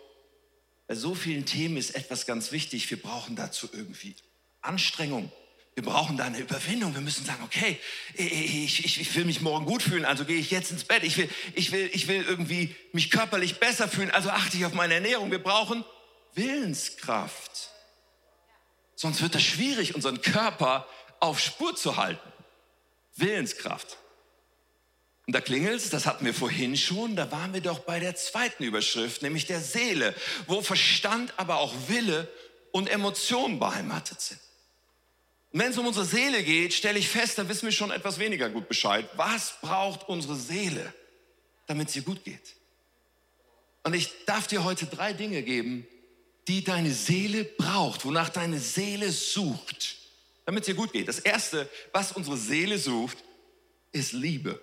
[0.87, 2.89] bei so vielen Themen ist etwas ganz wichtig.
[2.89, 4.15] Wir brauchen dazu irgendwie
[4.61, 5.31] Anstrengung.
[5.75, 6.93] Wir brauchen da eine Überwindung.
[6.93, 7.77] Wir müssen sagen, okay,
[8.13, 11.03] ich, ich, ich, will mich morgen gut fühlen, also gehe ich jetzt ins Bett.
[11.03, 14.73] Ich will, ich, will, ich will irgendwie mich körperlich besser fühlen, also achte ich auf
[14.73, 15.31] meine Ernährung.
[15.31, 15.83] Wir brauchen
[16.33, 17.71] Willenskraft.
[18.95, 20.87] Sonst wird es schwierig, unseren Körper
[21.19, 22.31] auf Spur zu halten.
[23.17, 23.97] Willenskraft.
[25.27, 28.63] Und da klingelt's, das hatten wir vorhin schon, da waren wir doch bei der zweiten
[28.63, 30.15] Überschrift, nämlich der Seele,
[30.47, 32.31] wo Verstand, aber auch Wille
[32.71, 34.39] und Emotionen beheimatet sind.
[35.55, 38.19] Und wenn es um unsere Seele geht, stelle ich fest, da wissen wir schon etwas
[38.19, 39.07] weniger gut Bescheid.
[39.15, 40.93] Was braucht unsere Seele,
[41.65, 42.57] damit es ihr gut geht?
[43.83, 45.87] Und ich darf dir heute drei Dinge geben,
[46.49, 49.95] die deine Seele braucht, wonach deine Seele sucht,
[50.43, 51.07] damit es ihr gut geht.
[51.07, 53.19] Das Erste, was unsere Seele sucht,
[53.93, 54.61] ist Liebe.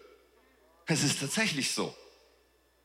[0.85, 1.97] Es ist tatsächlich so.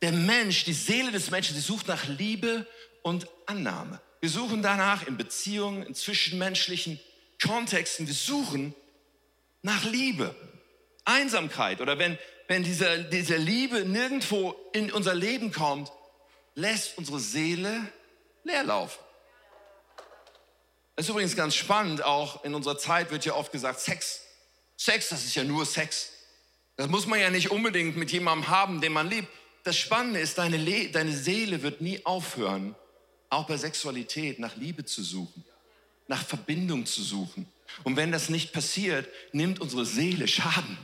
[0.01, 2.65] Der Mensch, die Seele des Menschen, sie sucht nach Liebe
[3.01, 3.99] und Annahme.
[4.21, 7.01] Wir suchen danach in Beziehungen, in zwischenmenschlichen
[7.41, 8.73] Kontexten, wir suchen
[9.61, 10.35] nach Liebe.
[11.07, 15.91] Einsamkeit oder wenn, wenn diese, diese Liebe nirgendwo in unser Leben kommt,
[16.55, 17.87] lässt unsere Seele
[18.43, 18.99] leer laufen.
[20.95, 24.21] Das ist übrigens ganz spannend, auch in unserer Zeit wird ja oft gesagt, Sex.
[24.75, 26.11] Sex, das ist ja nur Sex.
[26.75, 29.29] Das muss man ja nicht unbedingt mit jemandem haben, den man liebt.
[29.63, 32.75] Das Spannende ist, deine, Le deine Seele wird nie aufhören,
[33.29, 35.45] auch bei Sexualität nach Liebe zu suchen
[36.07, 37.47] nach Verbindung zu suchen.
[37.83, 40.77] Und wenn das nicht passiert, nimmt unsere Seele Schaden.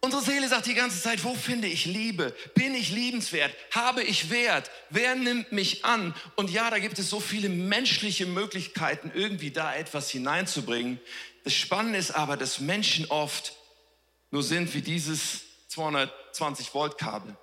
[0.00, 2.36] Unsere Seele sagt die ganze Zeit, wo finde ich Liebe?
[2.54, 3.56] Bin ich liebenswert?
[3.70, 4.70] Habe ich Wert?
[4.90, 6.14] Wer nimmt mich an?
[6.36, 11.00] Und ja, da gibt es so viele menschliche Möglichkeiten, irgendwie da etwas hineinzubringen.
[11.42, 13.56] Das Spannende ist aber, dass Menschen oft
[14.30, 17.34] nur sind wie dieses 220 Volt Kabel.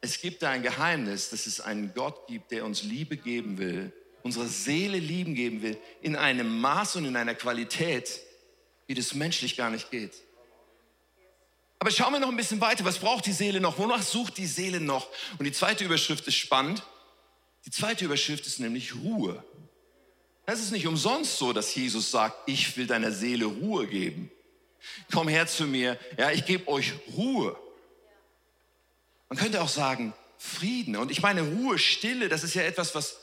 [0.00, 3.92] Es gibt da ein Geheimnis, dass es einen Gott gibt, der uns Liebe geben will
[4.22, 8.20] unsere Seele lieben geben will, in einem Maß und in einer Qualität,
[8.86, 10.12] wie das menschlich gar nicht geht.
[11.78, 12.84] Aber schauen wir noch ein bisschen weiter.
[12.84, 13.78] Was braucht die Seele noch?
[13.78, 15.08] Wonach sucht die Seele noch?
[15.38, 16.82] Und die zweite Überschrift ist spannend.
[17.64, 19.44] Die zweite Überschrift ist nämlich Ruhe.
[20.46, 24.30] Das ist nicht umsonst so, dass Jesus sagt, ich will deiner Seele Ruhe geben.
[25.12, 27.56] Komm her zu mir, ja, ich gebe euch Ruhe.
[29.28, 30.96] Man könnte auch sagen, Frieden.
[30.96, 33.18] Und ich meine, Ruhe, Stille, das ist ja etwas, was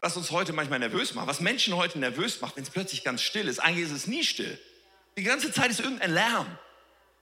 [0.00, 3.22] was uns heute manchmal nervös macht, was Menschen heute nervös macht, wenn es plötzlich ganz
[3.22, 3.58] still ist.
[3.58, 4.58] Eigentlich ist es nie still.
[5.16, 6.46] Die ganze Zeit ist irgendein Lärm.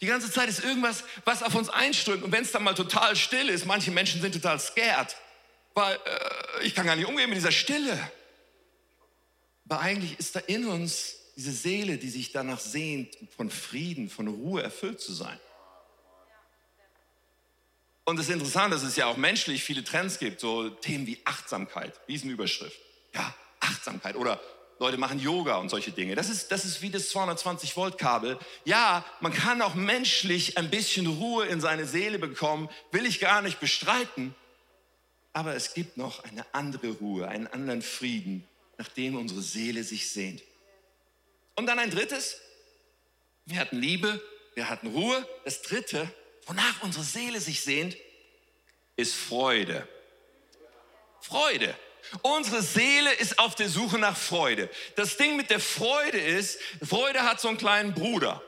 [0.02, 2.22] Die ganze Zeit ist irgendwas, was auf uns einströmt.
[2.22, 5.16] Und wenn es dann mal total still ist, manche Menschen sind total scared,
[5.72, 7.98] weil äh, ich kann gar nicht umgehen mit dieser Stille.
[9.68, 14.28] Aber eigentlich ist da in uns diese Seele, die sich danach sehnt, von Frieden, von
[14.28, 15.38] Ruhe erfüllt zu sein.
[18.06, 21.18] Und das Interessante ist, dass es ja auch menschlich viele Trends gibt, so Themen wie
[21.24, 22.78] Achtsamkeit, Riesenüberschrift.
[23.12, 24.40] Ja, Achtsamkeit oder
[24.78, 26.14] Leute machen Yoga und solche Dinge.
[26.14, 28.38] Das ist, das ist wie das 220 Volt Kabel.
[28.64, 33.42] Ja, man kann auch menschlich ein bisschen Ruhe in seine Seele bekommen, will ich gar
[33.42, 34.36] nicht bestreiten.
[35.32, 38.46] Aber es gibt noch eine andere Ruhe, einen anderen Frieden,
[38.78, 40.42] nach dem unsere Seele sich sehnt.
[41.56, 42.40] Und dann ein drittes.
[43.46, 44.22] Wir hatten Liebe,
[44.54, 45.26] wir hatten Ruhe.
[45.44, 46.08] Das dritte,
[46.46, 47.96] wonach unsere Seele sich sehnt,
[48.96, 49.86] ist Freude.
[51.20, 51.76] Freude.
[52.22, 54.70] Unsere Seele ist auf der Suche nach Freude.
[54.94, 58.42] Das Ding mit der Freude ist, Freude hat so einen kleinen Bruder.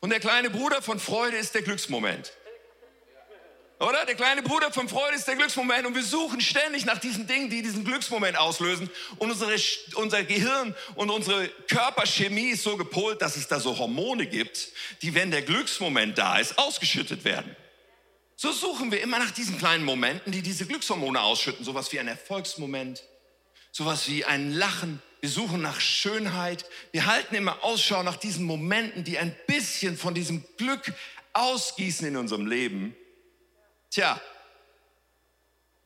[0.00, 2.32] Und der kleine Bruder von Freude ist der Glücksmoment.
[3.80, 4.06] Oder?
[4.06, 7.50] Der kleine Bruder von Freude ist der Glücksmoment und wir suchen ständig nach diesen Dingen,
[7.50, 8.88] die diesen Glücksmoment auslösen.
[9.18, 9.56] Und unsere,
[9.96, 14.68] unser Gehirn und unsere Körperchemie ist so gepolt, dass es da so Hormone gibt,
[15.02, 17.56] die, wenn der Glücksmoment da ist, ausgeschüttet werden.
[18.36, 21.64] So suchen wir immer nach diesen kleinen Momenten, die diese Glückshormone ausschütten.
[21.64, 23.02] Sowas wie ein Erfolgsmoment,
[23.72, 25.00] sowas wie ein Lachen.
[25.20, 26.64] Wir suchen nach Schönheit.
[26.92, 30.92] Wir halten immer Ausschau nach diesen Momenten, die ein bisschen von diesem Glück
[31.32, 32.94] ausgießen in unserem Leben.
[33.94, 34.20] Tja,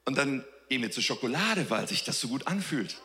[0.07, 2.97] und dann gehen wir zur Schokolade, weil sich das so gut anfühlt.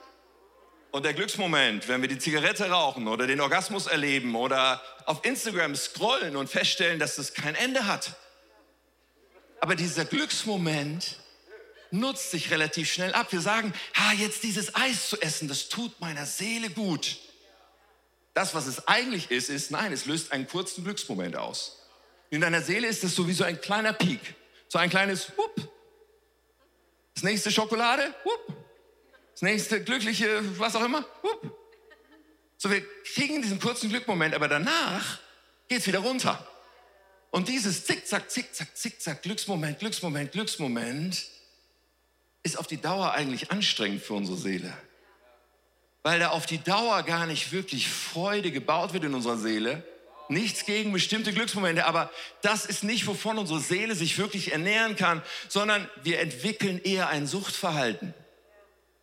[0.91, 5.75] Und der Glücksmoment, wenn wir die Zigarette rauchen oder den Orgasmus erleben oder auf Instagram
[5.75, 8.15] scrollen und feststellen, dass das kein Ende hat.
[9.59, 11.17] Aber dieser Glücksmoment
[11.91, 13.33] nutzt sich relativ schnell ab.
[13.33, 17.17] Wir sagen, ha, jetzt dieses Eis zu essen, das tut meiner Seele gut.
[18.33, 21.89] Das, was es eigentlich ist, ist, nein, es löst einen kurzen Glücksmoment aus.
[22.29, 24.35] In deiner Seele ist es sowieso ein kleiner Peak,
[24.73, 25.69] so ein kleines Wupp.
[27.13, 28.57] Das nächste Schokolade, Wupp.
[29.33, 31.55] Das nächste glückliche, was auch immer, Wupp.
[32.57, 35.19] So, wir kriegen diesen kurzen Glückmoment, aber danach
[35.67, 36.47] geht es wieder runter.
[37.29, 41.23] Und dieses Zickzack, Zickzack, Zickzack, Glücksmoment, Glücksmoment, Glücksmoment
[42.41, 44.75] ist auf die Dauer eigentlich anstrengend für unsere Seele.
[46.01, 49.83] Weil da auf die Dauer gar nicht wirklich Freude gebaut wird in unserer Seele.
[50.33, 55.21] Nichts gegen bestimmte Glücksmomente, aber das ist nicht, wovon unsere Seele sich wirklich ernähren kann,
[55.47, 58.13] sondern wir entwickeln eher ein Suchtverhalten.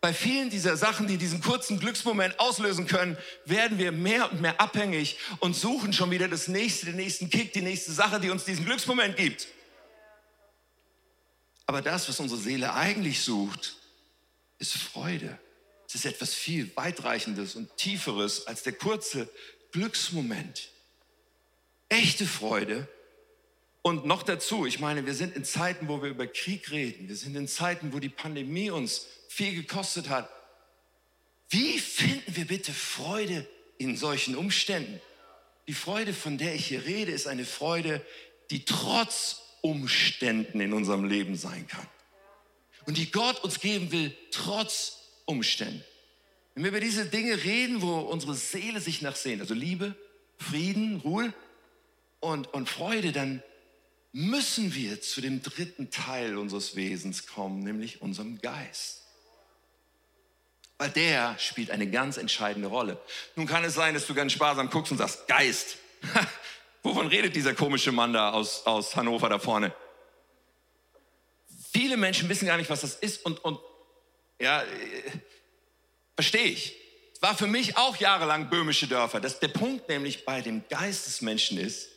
[0.01, 4.59] Bei vielen dieser Sachen, die diesen kurzen Glücksmoment auslösen können, werden wir mehr und mehr
[4.61, 8.45] abhängig und suchen schon wieder das nächste, den nächsten Kick, die nächste Sache, die uns
[8.45, 9.49] diesen Glücksmoment gibt.
[11.67, 13.77] Aber das, was unsere Seele eigentlich sucht,
[14.59, 15.39] ist Freude.
[15.87, 19.29] Es ist etwas viel weitreichendes und tieferes als der kurze
[19.73, 20.71] Glücksmoment.
[21.91, 22.89] Echte Freude.
[23.83, 27.09] Und noch dazu, ich meine, wir sind in Zeiten, wo wir über Krieg reden.
[27.09, 30.31] Wir sind in Zeiten, wo die Pandemie uns viel gekostet hat.
[31.49, 33.47] Wie finden wir bitte Freude
[33.79, 35.01] in solchen Umständen?
[35.67, 38.05] Die Freude, von der ich hier rede, ist eine Freude,
[38.51, 41.87] die trotz Umständen in unserem Leben sein kann.
[42.87, 45.83] Und die Gott uns geben will, trotz Umständen.
[46.55, 49.95] Wenn wir über diese Dinge reden, wo unsere Seele sich nachsehnt, also Liebe,
[50.39, 51.33] Frieden, Ruhe
[52.21, 53.43] und, und Freude, dann
[54.13, 59.01] müssen wir zu dem dritten Teil unseres Wesens kommen, nämlich unserem Geist
[60.81, 62.99] weil der spielt eine ganz entscheidende Rolle.
[63.37, 65.77] Nun kann es sein, dass du ganz sparsam guckst und sagst, Geist.
[66.83, 69.75] Wovon redet dieser komische Mann da aus, aus Hannover da vorne?
[71.71, 73.61] Viele Menschen wissen gar nicht, was das ist und, und
[74.41, 74.67] ja, äh,
[76.15, 76.75] verstehe ich.
[77.21, 79.21] War für mich auch jahrelang böhmische Dörfer.
[79.21, 81.91] Das, der Punkt nämlich bei dem Geist des Menschen ist,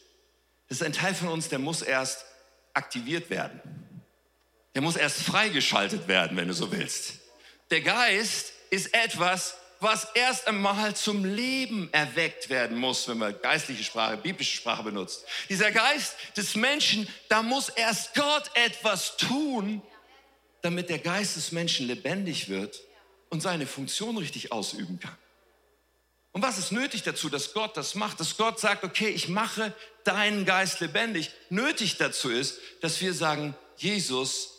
[0.70, 2.26] das ist ein Teil von uns, der muss erst
[2.74, 3.62] aktiviert werden.
[4.74, 7.20] Der muss erst freigeschaltet werden, wenn du so willst.
[7.70, 13.84] Der Geist ist etwas, was erst einmal zum Leben erweckt werden muss, wenn man geistliche
[13.84, 15.26] Sprache, biblische Sprache benutzt.
[15.50, 19.82] Dieser Geist des Menschen, da muss erst Gott etwas tun,
[20.62, 22.80] damit der Geist des Menschen lebendig wird
[23.30, 25.18] und seine Funktion richtig ausüben kann.
[26.34, 29.74] Und was ist nötig dazu, dass Gott das macht, dass Gott sagt, okay, ich mache
[30.04, 31.32] deinen Geist lebendig.
[31.50, 34.50] Nötig dazu ist, dass wir sagen, Jesus,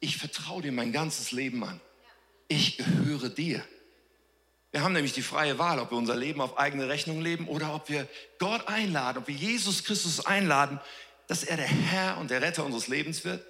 [0.00, 1.80] ich vertraue dir mein ganzes Leben an
[2.48, 3.62] ich gehöre dir.
[4.70, 7.74] Wir haben nämlich die freie Wahl, ob wir unser Leben auf eigene Rechnung leben oder
[7.74, 10.80] ob wir Gott einladen, ob wir Jesus Christus einladen,
[11.26, 13.44] dass er der Herr und der Retter unseres Lebens wird.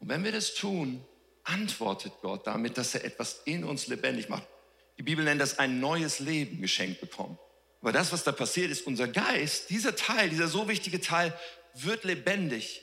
[0.00, 1.04] Und wenn wir das tun,
[1.44, 4.46] antwortet Gott damit, dass er etwas in uns lebendig macht.
[4.98, 7.38] Die Bibel nennt das ein neues Leben geschenkt bekommen.
[7.80, 11.32] Aber das, was da passiert, ist unser Geist, dieser Teil, dieser so wichtige Teil,
[11.74, 12.82] wird lebendig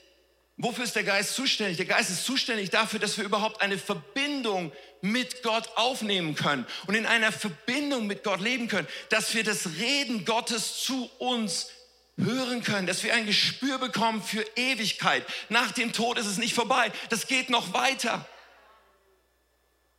[0.58, 1.76] Wofür ist der Geist zuständig?
[1.76, 6.96] Der Geist ist zuständig dafür, dass wir überhaupt eine Verbindung mit Gott aufnehmen können und
[6.96, 11.72] in einer Verbindung mit Gott leben können, dass wir das Reden Gottes zu uns
[12.18, 15.26] hören können, dass wir ein Gespür bekommen für Ewigkeit.
[15.50, 18.26] Nach dem Tod ist es nicht vorbei, das geht noch weiter.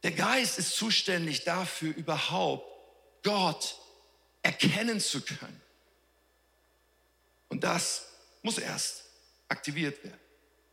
[0.03, 2.65] Der Geist ist zuständig dafür, überhaupt
[3.23, 3.77] Gott
[4.43, 5.61] erkennen zu können.
[7.49, 8.07] Und das
[8.43, 9.05] muss erst
[9.49, 10.21] aktiviert werden.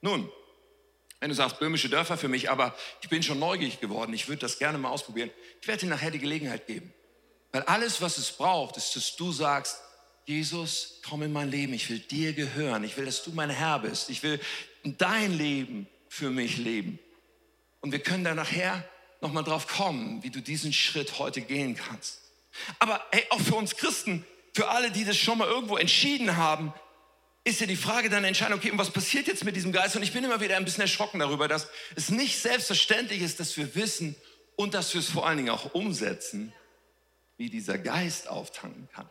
[0.02, 0.32] Nun,
[1.20, 4.42] wenn du sagst, böhmische Dörfer für mich, aber ich bin schon neugierig geworden, ich würde
[4.42, 5.32] das gerne mal ausprobieren,
[5.62, 6.94] ich werde dir nachher die Gelegenheit geben.
[7.52, 9.78] Weil alles, was es braucht, ist, dass du sagst,
[10.26, 13.80] Jesus, komm in mein Leben, ich will dir gehören, ich will, dass du mein Herr
[13.80, 14.40] bist, ich will
[14.84, 17.00] dein Leben für mich leben.
[17.82, 18.88] Und wir können da nachher
[19.24, 22.20] nochmal drauf kommen, wie du diesen Schritt heute gehen kannst.
[22.78, 26.74] Aber hey, auch für uns Christen, für alle, die das schon mal irgendwo entschieden haben,
[27.46, 29.96] ist ja die Frage dann entscheidend, okay, und was passiert jetzt mit diesem Geist?
[29.96, 33.58] Und ich bin immer wieder ein bisschen erschrocken darüber, dass es nicht selbstverständlich ist, dass
[33.58, 34.16] wir wissen
[34.56, 36.54] und dass wir es vor allen Dingen auch umsetzen,
[37.38, 39.10] wie dieser Geist auftanken kann.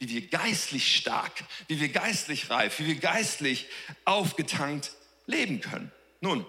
[0.00, 3.68] Wie wir geistlich stark, wie wir geistlich reif, wie wir geistlich
[4.04, 4.92] aufgetankt
[5.26, 5.92] leben können.
[6.20, 6.44] Nun,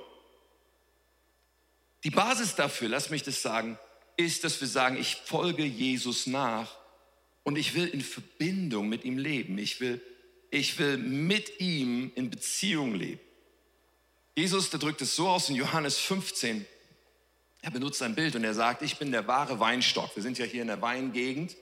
[2.04, 3.78] die Basis dafür, lass mich das sagen,
[4.18, 6.76] ist, dass wir sagen, ich folge Jesus nach
[7.44, 9.58] und ich will in Verbindung mit ihm leben.
[9.58, 10.02] Ich will,
[10.50, 13.22] ich will mit ihm in Beziehung leben.
[14.36, 16.66] Jesus, der drückt es so aus in Johannes 15.
[17.62, 20.16] Er benutzt ein Bild und er sagt, ich bin der wahre Weinstock.
[20.16, 21.56] Wir sind ja hier in der Weingegend.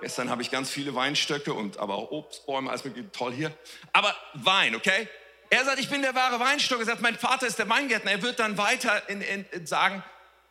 [0.00, 3.56] Gestern habe ich ganz viele Weinstöcke und aber auch Obstbäume, alles mögliche, toll hier.
[3.92, 5.08] Aber Wein, okay?
[5.50, 6.78] Er sagt, ich bin der wahre Weinstock.
[6.78, 8.12] Er sagt, mein Vater ist der Weingärtner.
[8.12, 10.02] Er wird dann weiter in, in, in sagen,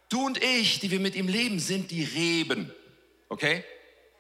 [0.10, 2.74] du und ich, die wir mit ihm leben, sind die Reben.
[3.30, 3.64] Okay?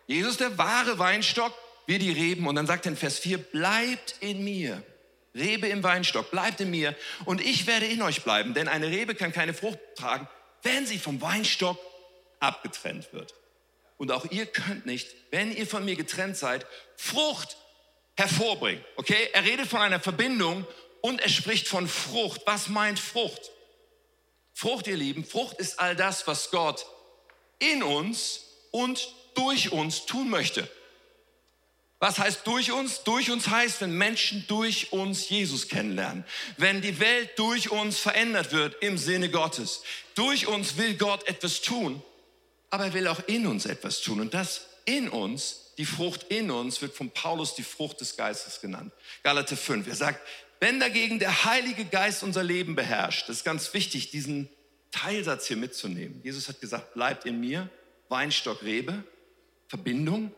[0.07, 1.53] Jesus der wahre Weinstock,
[1.85, 2.47] wir die Reben.
[2.47, 4.81] Und dann sagt er in Vers 4, bleibt in mir.
[5.35, 9.13] Rebe im Weinstock, bleibt in mir und ich werde in euch bleiben, denn eine Rebe
[9.15, 10.27] kann keine Frucht tragen,
[10.63, 11.77] wenn sie vom Weinstock
[12.39, 13.35] abgetrennt wird.
[13.97, 16.65] Und auch ihr könnt nicht, wenn ihr von mir getrennt seid,
[16.95, 17.57] Frucht
[18.19, 18.84] hervorbringen.
[18.97, 19.29] Okay?
[19.34, 20.67] Er redet von einer Verbindung
[21.01, 22.41] und er spricht von Frucht.
[22.45, 23.51] Was meint Frucht?
[24.53, 26.86] Frucht, ihr Lieben, Frucht ist all das, was Gott
[27.60, 30.69] in uns und durch uns tun möchte.
[31.99, 33.03] Was heißt durch uns?
[33.03, 36.23] Durch uns heißt, wenn Menschen durch uns Jesus kennenlernen,
[36.58, 39.84] wenn die Welt durch uns verändert wird im Sinne Gottes.
[40.15, 42.01] Durch uns will Gott etwas tun,
[42.69, 44.21] aber er will auch in uns etwas tun.
[44.21, 48.59] Und das in uns, die Frucht in uns, wird von Paulus die Frucht des Geistes
[48.59, 48.91] genannt.
[49.23, 49.87] Galater 5.
[49.87, 50.19] Er sagt,
[50.59, 54.49] wenn dagegen der Heilige Geist unser Leben beherrscht, das ist ganz wichtig, diesen
[54.91, 56.19] Teilsatz hier mitzunehmen.
[56.21, 57.69] Jesus hat gesagt, bleibt in mir,
[58.09, 59.05] Weinstock, Rebe,
[59.69, 60.33] Verbindung.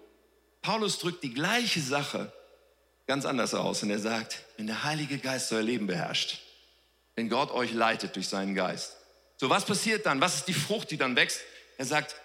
[0.61, 2.31] Paulus drückt die gleiche Sache
[3.07, 6.39] ganz anders aus und er sagt, wenn der Heilige Geist euer Leben beherrscht,
[7.15, 8.95] wenn Gott euch leitet durch seinen Geist.
[9.37, 10.21] So, was passiert dann?
[10.21, 11.41] Was ist die Frucht, die dann wächst?
[11.79, 12.15] Er sagt,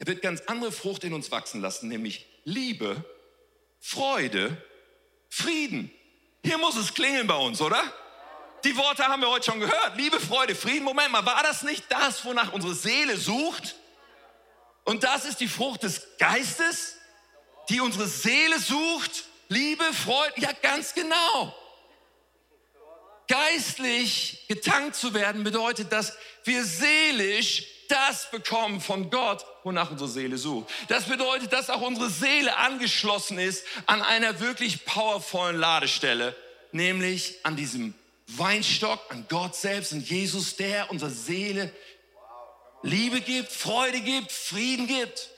[0.00, 3.04] er wird ganz andere Frucht in uns wachsen lassen, nämlich Liebe,
[3.80, 4.56] Freude,
[5.28, 5.90] Frieden.
[6.44, 7.82] Hier muss es klingeln bei uns, oder?
[8.64, 9.96] Die Worte haben wir heute schon gehört.
[9.96, 10.84] Liebe, Freude, Frieden.
[10.84, 13.76] Moment mal, war das nicht das, wonach unsere Seele sucht?
[14.84, 16.96] Und das ist die Frucht des Geistes?
[17.68, 19.24] die unsere Seele sucht.
[19.48, 21.54] Liebe, Freude, ja ganz genau.
[23.28, 30.38] Geistlich getankt zu werden bedeutet, dass wir seelisch das bekommen von Gott, wonach unsere Seele
[30.38, 30.70] sucht.
[30.88, 36.34] Das bedeutet, dass auch unsere Seele angeschlossen ist an einer wirklich powervollen Ladestelle,
[36.72, 37.94] nämlich an diesem
[38.28, 41.72] Weinstock, an Gott selbst und Jesus, der unserer Seele
[42.82, 45.30] Liebe gibt, Freude gibt, Frieden gibt.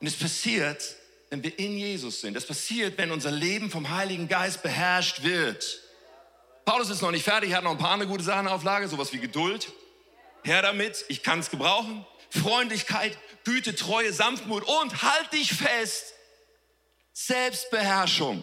[0.00, 0.96] Und es passiert,
[1.30, 2.34] wenn wir in Jesus sind.
[2.34, 5.80] Das passiert, wenn unser Leben vom Heiligen Geist beherrscht wird.
[6.64, 8.86] Paulus ist noch nicht fertig, er hat noch ein paar andere gute Sachen auf Lage,
[8.88, 9.72] sowas wie Geduld.
[10.46, 12.06] Her damit, ich kann es gebrauchen.
[12.30, 16.14] Freundlichkeit, Güte, Treue, Sanftmut und halt dich fest,
[17.12, 18.42] Selbstbeherrschung.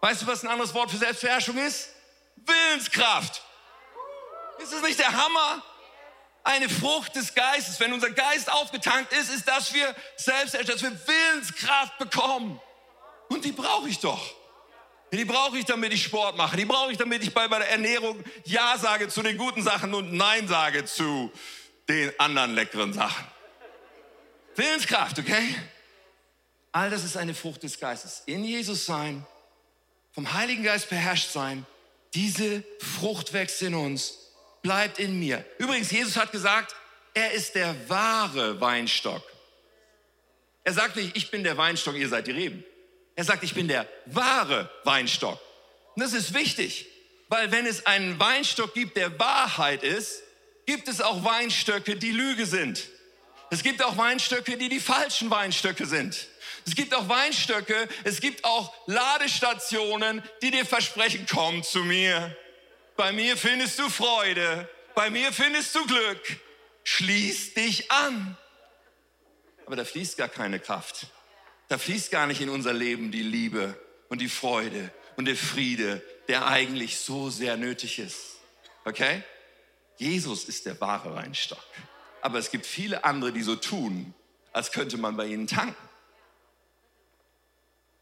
[0.00, 1.90] Weißt du, was ein anderes Wort für Selbstbeherrschung ist?
[2.36, 3.42] Willenskraft.
[4.62, 5.62] Ist das nicht der Hammer?
[6.42, 7.78] eine Frucht des Geistes.
[7.80, 12.60] Wenn unser Geist aufgetankt ist, ist, dass wir selbst, dass wir Willenskraft bekommen.
[13.28, 14.34] Und die brauche ich doch.
[15.12, 16.56] Die brauche ich, damit ich Sport mache.
[16.56, 20.12] Die brauche ich, damit ich bei meiner Ernährung Ja sage zu den guten Sachen und
[20.12, 21.32] Nein sage zu
[21.88, 23.26] den anderen leckeren Sachen.
[24.54, 25.54] Willenskraft, okay?
[26.72, 28.22] All das ist eine Frucht des Geistes.
[28.26, 29.26] In Jesus sein,
[30.12, 31.66] vom Heiligen Geist beherrscht sein,
[32.14, 34.18] diese Frucht wächst in uns
[34.62, 35.44] bleibt in mir.
[35.58, 36.74] Übrigens, Jesus hat gesagt,
[37.14, 39.22] er ist der wahre Weinstock.
[40.62, 42.64] Er sagt nicht, ich bin der Weinstock, ihr seid die Reben.
[43.20, 45.38] Er sagt, ich bin der wahre Weinstock.
[45.94, 46.86] Und das ist wichtig,
[47.28, 50.22] weil wenn es einen Weinstock gibt, der Wahrheit ist,
[50.64, 52.88] gibt es auch Weinstöcke, die Lüge sind.
[53.50, 56.28] Es gibt auch Weinstöcke, die die falschen Weinstöcke sind.
[56.66, 62.34] Es gibt auch Weinstöcke, es gibt auch Ladestationen, die dir versprechen, komm zu mir.
[62.96, 66.40] Bei mir findest du Freude, bei mir findest du Glück.
[66.84, 68.38] Schließ dich an.
[69.66, 71.06] Aber da fließt gar keine Kraft.
[71.70, 76.02] Da fließt gar nicht in unser Leben die Liebe und die Freude und der Friede,
[76.26, 78.38] der eigentlich so sehr nötig ist.
[78.84, 79.22] Okay?
[79.96, 81.62] Jesus ist der wahre Weinstock.
[82.22, 84.14] Aber es gibt viele andere, die so tun,
[84.52, 85.88] als könnte man bei ihnen tanken.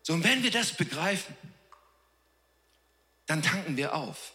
[0.00, 1.36] So, und wenn wir das begreifen,
[3.26, 4.32] dann tanken wir auf.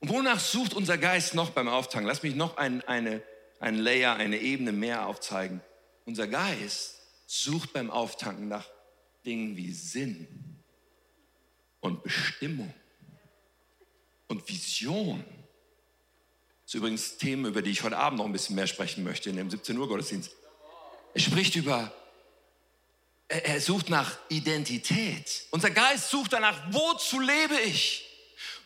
[0.00, 2.08] Und wonach sucht unser Geist noch beim Auftanken?
[2.08, 3.22] Lass mich noch ein, eine,
[3.60, 5.60] ein Layer, eine Ebene mehr aufzeigen.
[6.06, 6.95] Unser Geist
[7.26, 8.66] sucht beim Auftanken nach
[9.24, 10.62] Dingen wie Sinn
[11.80, 12.72] und Bestimmung
[14.28, 15.24] und Vision.
[16.64, 19.30] Das ist übrigens Themen, über die ich heute Abend noch ein bisschen mehr sprechen möchte
[19.30, 20.32] in dem 17 Uhr Gottesdienst.
[21.14, 21.92] Er spricht über,
[23.28, 25.46] er sucht nach Identität.
[25.50, 28.04] Unser Geist sucht danach, wozu lebe ich?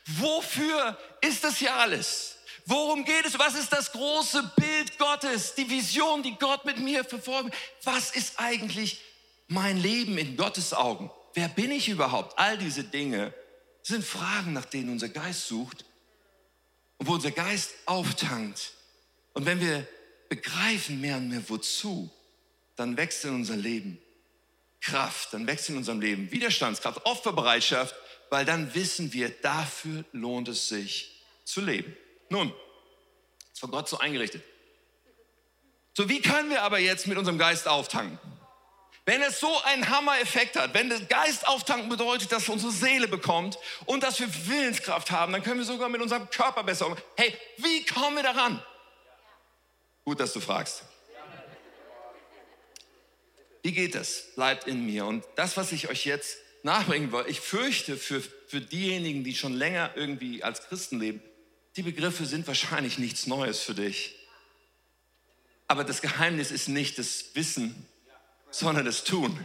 [0.06, 2.38] Wofür ist das hier alles?
[2.70, 3.36] Worum geht es?
[3.36, 5.56] Was ist das große Bild Gottes?
[5.56, 7.52] Die Vision, die Gott mit mir verfolgt?
[7.82, 9.00] Was ist eigentlich
[9.48, 11.10] mein Leben in Gottes Augen?
[11.34, 12.38] Wer bin ich überhaupt?
[12.38, 13.34] All diese Dinge
[13.82, 15.84] sind Fragen, nach denen unser Geist sucht
[16.98, 18.74] und wo unser Geist auftankt.
[19.32, 19.84] Und wenn wir
[20.28, 22.08] begreifen mehr und mehr wozu,
[22.76, 23.98] dann wächst in unser Leben
[24.80, 27.96] Kraft, dann wächst in unserem Leben Widerstandskraft, Opferbereitschaft,
[28.28, 31.96] weil dann wissen wir, dafür lohnt es sich zu leben.
[32.31, 32.55] Nun,
[33.53, 34.43] ist von Gott so eingerichtet.
[35.95, 38.18] So, wie können wir aber jetzt mit unserem Geist auftanken?
[39.05, 43.59] Wenn es so einen Hammer-Effekt hat, wenn das Geist auftanken bedeutet, dass unsere Seele bekommt
[43.87, 47.03] und dass wir Willenskraft haben, dann können wir sogar mit unserem Körper besser umgehen.
[47.16, 48.62] Hey, wie kommen wir daran?
[50.05, 50.85] Gut, dass du fragst.
[53.62, 54.33] Wie geht es?
[54.37, 55.05] Bleibt in mir.
[55.07, 59.55] Und das, was ich euch jetzt nachbringen will, ich fürchte für, für diejenigen, die schon
[59.55, 61.22] länger irgendwie als Christen leben,
[61.76, 64.16] die Begriffe sind wahrscheinlich nichts Neues für dich.
[65.66, 67.86] Aber das Geheimnis ist nicht das Wissen,
[68.50, 69.44] sondern das Tun.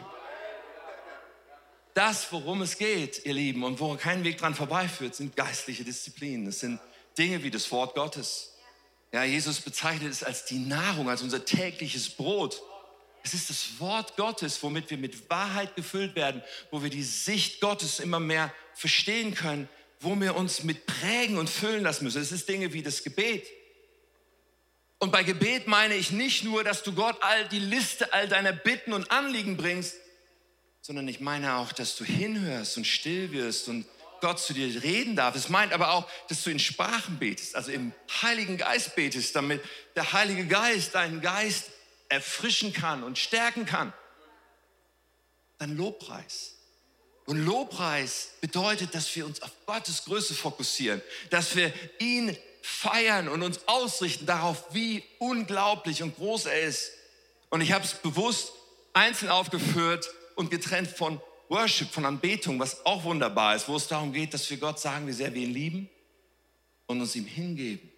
[1.94, 6.46] Das, worum es geht, ihr Lieben, und wo kein Weg dran vorbeiführt, sind geistliche Disziplinen.
[6.46, 6.80] Das sind
[7.18, 8.56] Dinge wie das Wort Gottes.
[9.14, 12.62] Ja, Jesus bezeichnet es als die Nahrung, als unser tägliches Brot.
[13.24, 17.62] Es ist das Wort Gottes, womit wir mit Wahrheit gefüllt werden, wo wir die Sicht
[17.62, 19.70] Gottes immer mehr verstehen können,
[20.06, 22.22] wo wir uns mit prägen und füllen lassen müssen.
[22.22, 23.46] Es ist Dinge wie das Gebet.
[25.00, 28.54] Und bei Gebet meine ich nicht nur, dass du Gott all die Liste all deiner
[28.54, 29.96] Bitten und Anliegen bringst,
[30.82, 33.86] sondern ich meine auch, dass du hinhörst und still wirst und
[34.22, 35.36] Gott zu dir reden darf.
[35.36, 37.92] Es meint aber auch, dass du in Sprachen betest, also im
[38.22, 39.62] Heiligen Geist betest, damit
[39.96, 41.72] der Heilige Geist deinen Geist
[42.08, 43.94] erfrischen kann und stärken kann.
[45.58, 46.55] Dann Lobpreis.
[47.26, 51.02] Und Lobpreis bedeutet, dass wir uns auf Gottes Größe fokussieren,
[51.32, 56.92] dass wir ihn feiern und uns ausrichten darauf, wie unglaublich und groß er ist.
[57.50, 58.52] Und ich habe es bewusst
[58.94, 61.20] einzeln aufgeführt und getrennt von
[61.50, 65.08] Worship, von Anbetung, was auch wunderbar ist, wo es darum geht, dass wir Gott sagen,
[65.08, 65.90] wie sehr wir ihn lieben
[66.88, 67.92] und uns ihm hingeben.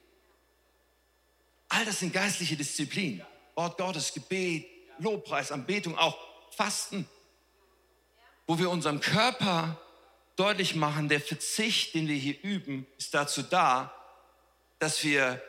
[1.70, 3.26] All das sind geistliche Disziplinen.
[3.56, 4.66] Wort Gottes, Gebet,
[5.00, 6.18] Lobpreis, Anbetung, auch
[6.56, 7.08] Fasten,
[8.48, 9.80] wo wir unserem Körper
[10.38, 13.94] deutlich machen, der Verzicht, den wir hier üben, ist dazu da,
[14.80, 15.42] dass wir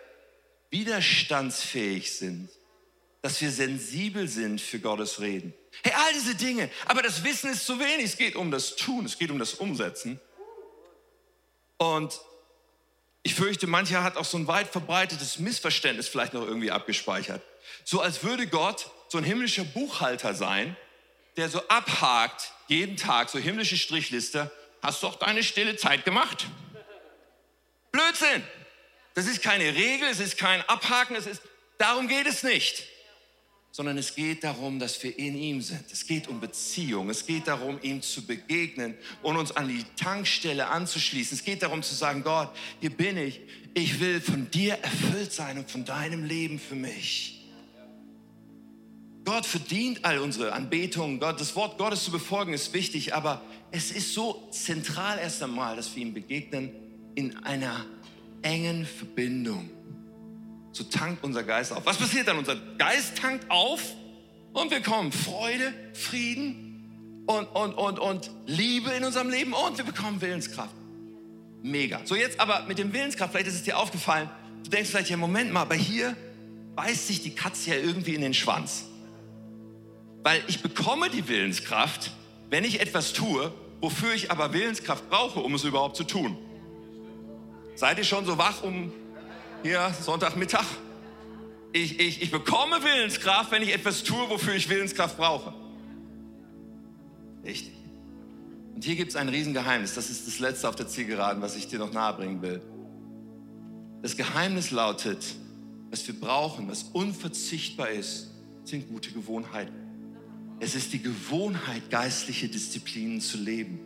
[0.70, 2.50] widerstandsfähig sind,
[3.22, 5.54] dass wir sensibel sind für Gottes Reden.
[5.82, 6.70] Hey, all diese Dinge.
[6.86, 8.04] Aber das Wissen ist zu wenig.
[8.04, 10.20] Es geht um das Tun, es geht um das Umsetzen.
[11.76, 12.20] Und
[13.22, 17.42] ich fürchte, mancher hat auch so ein weit verbreitetes Missverständnis vielleicht noch irgendwie abgespeichert.
[17.84, 20.76] So als würde Gott so ein himmlischer Buchhalter sein,
[21.36, 24.50] der so abhakt jeden Tag, so himmlische Strichliste.
[24.82, 26.46] Hast du auch deine stille Zeit gemacht?
[27.90, 28.42] Blödsinn!
[29.14, 31.42] Das ist keine Regel, es ist kein Abhaken, es ist,
[31.76, 32.84] darum geht es nicht.
[33.72, 35.90] Sondern es geht darum, dass wir in ihm sind.
[35.92, 37.10] Es geht um Beziehung.
[37.10, 41.36] Es geht darum, ihm zu begegnen und uns an die Tankstelle anzuschließen.
[41.36, 42.50] Es geht darum zu sagen, Gott,
[42.80, 43.40] hier bin ich.
[43.74, 47.37] Ich will von dir erfüllt sein und von deinem Leben für mich.
[49.28, 51.20] Gott verdient all unsere Anbetungen.
[51.20, 55.76] Gott, das Wort Gottes zu befolgen ist wichtig, aber es ist so zentral erst einmal,
[55.76, 56.70] dass wir ihm begegnen
[57.14, 57.84] in einer
[58.40, 59.68] engen Verbindung.
[60.72, 61.84] So tankt unser Geist auf.
[61.84, 62.38] Was passiert dann?
[62.38, 63.82] Unser Geist tankt auf
[64.54, 69.84] und wir bekommen Freude, Frieden und, und, und, und Liebe in unserem Leben und wir
[69.84, 70.74] bekommen Willenskraft.
[71.62, 72.00] Mega.
[72.06, 74.30] So jetzt aber mit dem Willenskraft, vielleicht ist es dir aufgefallen,
[74.64, 76.16] du denkst vielleicht, ja Moment mal, aber hier
[76.76, 78.87] beißt sich die Katze ja irgendwie in den Schwanz.
[80.22, 82.10] Weil ich bekomme die Willenskraft,
[82.50, 86.36] wenn ich etwas tue, wofür ich aber Willenskraft brauche, um es überhaupt zu tun.
[87.74, 88.92] Seid ihr schon so wach um
[89.62, 90.64] hier Sonntagmittag?
[91.72, 95.54] Ich, ich, ich bekomme Willenskraft, wenn ich etwas tue, wofür ich Willenskraft brauche.
[97.44, 97.72] Richtig.
[98.74, 99.94] Und hier gibt es ein Riesengeheimnis.
[99.94, 102.62] Das ist das letzte auf der Zielgeraden, was ich dir noch nahebringen will.
[104.02, 105.24] Das Geheimnis lautet,
[105.90, 108.30] was wir brauchen, was unverzichtbar ist,
[108.64, 109.87] sind gute Gewohnheiten.
[110.60, 113.80] Es ist die Gewohnheit, geistliche Disziplinen zu leben.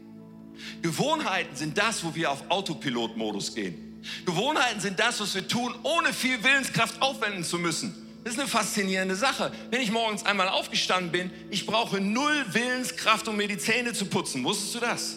[0.81, 4.01] Gewohnheiten sind das, wo wir auf Autopilot-Modus gehen.
[4.25, 7.95] Gewohnheiten sind das, was wir tun, ohne viel Willenskraft aufwenden zu müssen.
[8.25, 9.53] Das ist eine faszinierende Sache.
[9.71, 14.07] Wenn ich morgens einmal aufgestanden bin, ich brauche null Willenskraft, um mir die Zähne zu
[14.07, 14.45] putzen.
[14.45, 15.17] Wusstest du das?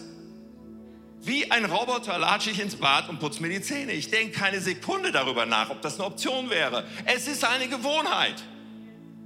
[1.22, 3.94] Wie ein Roboter latsche ich ins Bad und putze mir die Zähne.
[3.94, 6.86] Ich denke keine Sekunde darüber nach, ob das eine Option wäre.
[7.06, 8.44] Es ist eine Gewohnheit.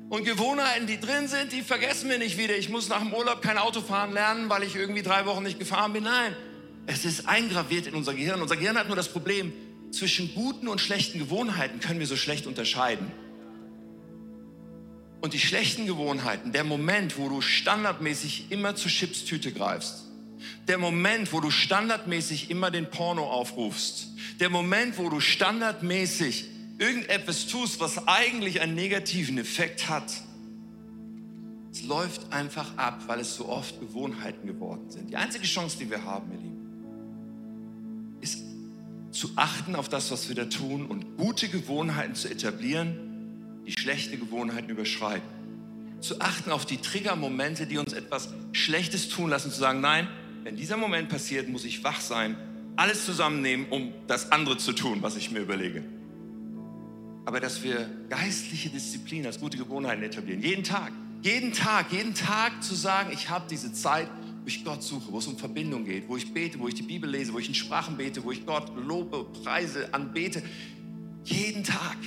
[0.09, 2.57] Und Gewohnheiten, die drin sind, die vergessen wir nicht wieder.
[2.57, 5.59] Ich muss nach dem Urlaub kein Auto fahren lernen, weil ich irgendwie drei Wochen nicht
[5.59, 6.03] gefahren bin.
[6.03, 6.35] Nein,
[6.87, 8.41] es ist eingraviert in unser Gehirn.
[8.41, 9.53] Unser Gehirn hat nur das Problem,
[9.91, 13.11] zwischen guten und schlechten Gewohnheiten können wir so schlecht unterscheiden.
[15.21, 20.05] Und die schlechten Gewohnheiten, der Moment, wo du standardmäßig immer zur Chipstüte greifst,
[20.67, 24.07] der Moment, wo du standardmäßig immer den Porno aufrufst,
[24.39, 26.45] der Moment, wo du standardmäßig
[26.79, 30.11] irgendetwas tust, was eigentlich einen negativen Effekt hat,
[31.71, 35.09] es läuft einfach ab, weil es so oft Gewohnheiten geworden sind.
[35.09, 38.43] Die einzige Chance, die wir haben, ihr Lieben, ist
[39.11, 44.17] zu achten auf das, was wir da tun und gute Gewohnheiten zu etablieren, die schlechte
[44.17, 45.27] Gewohnheiten überschreiten.
[45.99, 50.07] Zu achten auf die Triggermomente, die uns etwas Schlechtes tun lassen, zu sagen, nein,
[50.43, 52.37] wenn dieser Moment passiert, muss ich wach sein,
[52.77, 55.83] alles zusammennehmen, um das andere zu tun, was ich mir überlege
[57.29, 60.41] aber dass wir geistliche Disziplin als gute Gewohnheiten etablieren.
[60.41, 64.09] Jeden Tag, jeden Tag, jeden Tag zu sagen, ich habe diese Zeit,
[64.41, 66.81] wo ich Gott suche, wo es um Verbindung geht, wo ich bete, wo ich die
[66.81, 70.41] Bibel lese, wo ich in Sprachen bete, wo ich Gott lobe, preise, anbete.
[71.23, 71.97] Jeden Tag.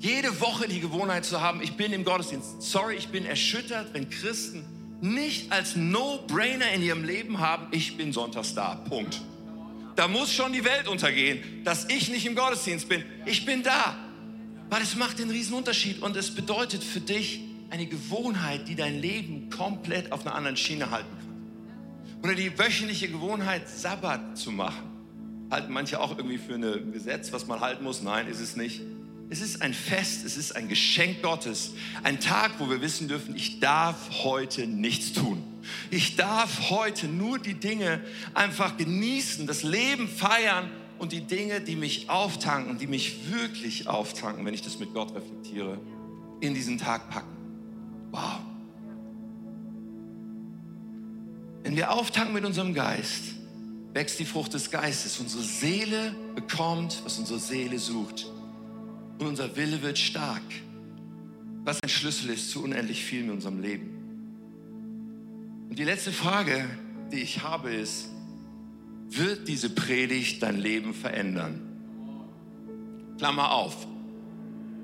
[0.00, 2.60] Jede Woche die Gewohnheit zu haben, ich bin im Gottesdienst.
[2.60, 4.66] Sorry, ich bin erschüttert, wenn Christen
[5.00, 8.74] nicht als No-Brainer in ihrem Leben haben, ich bin sonntags da.
[8.74, 9.18] Punkt.
[9.94, 13.02] Da muss schon die Welt untergehen, dass ich nicht im Gottesdienst bin.
[13.24, 13.96] Ich bin da.
[14.68, 17.40] Weil es macht den riesen Unterschied und es bedeutet für dich
[17.70, 22.22] eine Gewohnheit, die dein Leben komplett auf einer anderen Schiene halten kann.
[22.22, 24.90] Oder die wöchentliche Gewohnheit, Sabbat zu machen.
[25.50, 28.02] Halten manche auch irgendwie für ein Gesetz, was man halten muss.
[28.02, 28.80] Nein, ist es nicht.
[29.28, 31.72] Es ist ein Fest, es ist ein Geschenk Gottes.
[32.02, 35.42] Ein Tag, wo wir wissen dürfen, ich darf heute nichts tun.
[35.90, 38.00] Ich darf heute nur die Dinge
[38.34, 44.44] einfach genießen, das Leben feiern und die Dinge, die mich auftanken, die mich wirklich auftanken,
[44.44, 45.78] wenn ich das mit Gott reflektiere,
[46.40, 47.36] in diesen Tag packen.
[48.10, 48.40] Wow.
[51.62, 53.34] Wenn wir auftanken mit unserem Geist,
[53.92, 55.18] wächst die Frucht des Geistes.
[55.18, 58.26] Unsere Seele bekommt, was unsere Seele sucht.
[59.18, 60.42] Und unser Wille wird stark.
[61.64, 63.96] Was ein Schlüssel ist zu unendlich viel in unserem Leben.
[65.68, 66.68] Und die letzte Frage,
[67.10, 68.10] die ich habe, ist,
[69.10, 71.60] wird diese Predigt dein Leben verändern.
[73.18, 73.86] Klammer auf.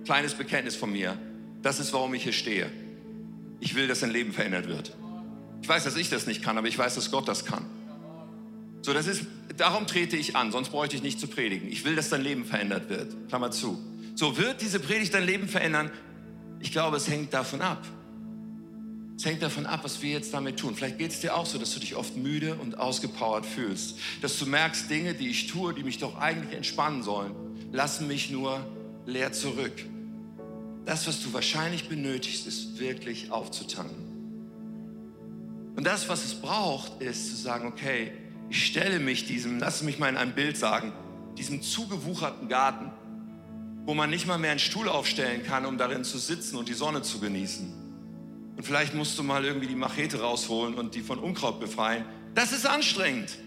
[0.04, 1.16] Kleines Bekenntnis von mir.
[1.62, 2.70] Das ist, warum ich hier stehe.
[3.60, 4.96] Ich will, dass dein Leben verändert wird.
[5.60, 7.64] Ich weiß, dass ich das nicht kann, aber ich weiß, dass Gott das kann.
[8.82, 11.70] So, das ist, darum trete ich an, sonst bräuchte ich nicht zu predigen.
[11.70, 13.28] Ich will, dass dein Leben verändert wird.
[13.28, 13.78] Klammer zu.
[14.16, 15.90] So, wird diese Predigt dein Leben verändern?
[16.58, 17.86] Ich glaube, es hängt davon ab.
[19.22, 20.74] Es hängt davon ab, was wir jetzt damit tun.
[20.74, 23.96] Vielleicht geht es dir auch so, dass du dich oft müde und ausgepowert fühlst.
[24.20, 27.32] Dass du merkst, Dinge, die ich tue, die mich doch eigentlich entspannen sollen,
[27.70, 28.66] lassen mich nur
[29.06, 29.84] leer zurück.
[30.86, 33.94] Das, was du wahrscheinlich benötigst, ist wirklich aufzutanken.
[35.76, 38.10] Und das, was es braucht, ist zu sagen, okay,
[38.50, 40.92] ich stelle mich diesem, lass mich mal in einem Bild sagen,
[41.38, 42.90] diesem zugewucherten Garten,
[43.86, 46.74] wo man nicht mal mehr einen Stuhl aufstellen kann, um darin zu sitzen und die
[46.74, 47.82] Sonne zu genießen
[48.57, 52.05] und vielleicht musst du mal irgendwie die Machete rausholen und die von Unkraut befreien.
[52.34, 53.38] Das ist anstrengend.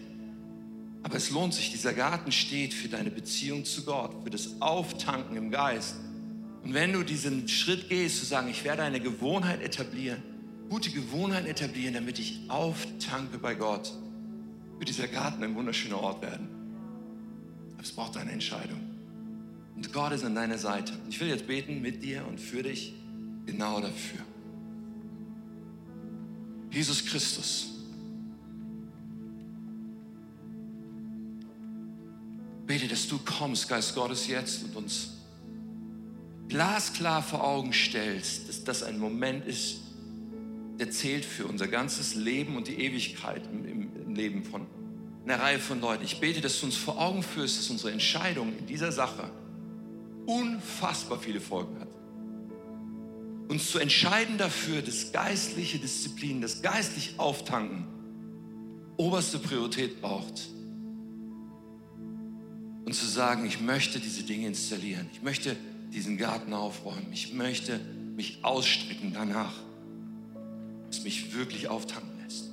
[1.03, 1.71] Aber es lohnt sich.
[1.71, 5.97] Dieser Garten steht für deine Beziehung zu Gott, für das Auftanken im Geist.
[6.63, 10.23] Und wenn du diesen Schritt gehst, zu sagen, ich werde eine Gewohnheit etablieren,
[10.67, 13.93] gute Gewohnheit etablieren, damit ich auftanke bei Gott,
[14.79, 16.49] wird dieser Garten ein wunderschöner Ort werden.
[17.73, 18.79] Aber es braucht eine Entscheidung.
[19.75, 20.93] Und Gott ist an deiner Seite.
[20.93, 22.95] Und ich will jetzt beten mit dir und für dich
[23.45, 24.21] genau dafür.
[26.75, 27.67] Jesus Christus.
[32.67, 35.11] Bete, dass du kommst, Geist Gottes, jetzt und uns
[36.49, 39.77] glasklar vor Augen stellst, dass das ein Moment ist,
[40.77, 44.67] der zählt für unser ganzes Leben und die Ewigkeit im, im, Leben von
[45.23, 46.03] einer Reihe von Leuten.
[46.03, 49.29] Ich bete, dass du uns vor Augen führst, dass unsere Entscheidung in dieser Sache
[50.25, 51.94] unfassbar viele Folgen hat.
[53.47, 57.85] Uns zu entscheiden dafür, dass geistliche Disziplin, das geistliche Auftanken
[58.97, 60.49] oberste Priorität braucht.
[62.85, 65.09] Und zu sagen, ich möchte diese Dinge installieren.
[65.13, 65.55] Ich möchte
[65.93, 67.07] diesen Garten aufräumen.
[67.11, 67.79] Ich möchte
[68.15, 69.53] mich ausstrecken danach,
[70.87, 72.45] dass mich wirklich auftanken lässt.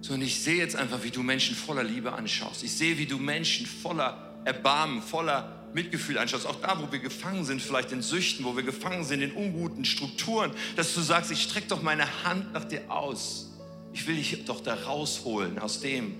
[0.00, 2.62] So, und ich sehe jetzt einfach, wie du Menschen voller Liebe anschaust.
[2.62, 6.46] Ich sehe, wie du Menschen voller Erbarmen, voller Mitgefühl anschaust.
[6.46, 9.84] Auch da, wo wir gefangen sind, vielleicht in Süchten, wo wir gefangen sind in unguten
[9.84, 13.50] Strukturen, dass du sagst, ich strecke doch meine Hand nach dir aus.
[13.92, 16.14] Ich will dich doch da rausholen aus dem,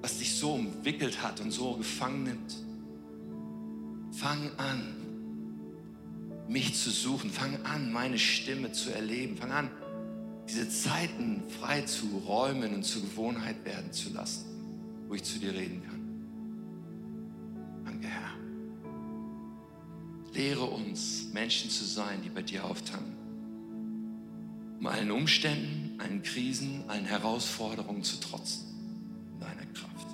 [0.00, 2.54] was dich so umwickelt hat und so gefangen nimmt.
[4.12, 5.02] Fang an,
[6.48, 7.30] mich zu suchen.
[7.30, 9.36] Fang an, meine Stimme zu erleben.
[9.36, 9.70] Fang an,
[10.48, 14.44] diese Zeiten frei zu räumen und zur Gewohnheit werden zu lassen,
[15.08, 16.00] wo ich zu dir reden kann.
[17.84, 18.31] Danke, Herr.
[20.32, 23.12] Lehre uns, Menschen zu sein, die bei dir auftanken.
[24.80, 28.62] Um allen Umständen, allen Krisen, allen Herausforderungen zu trotzen.
[29.34, 30.06] In deiner Kraft.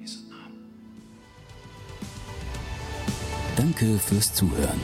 [0.00, 0.58] Jesu Namen.
[3.56, 4.80] Danke fürs Zuhören.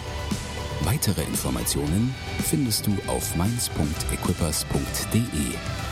[0.83, 2.15] Weitere Informationen
[2.45, 5.86] findest du auf mainz.equippers.de.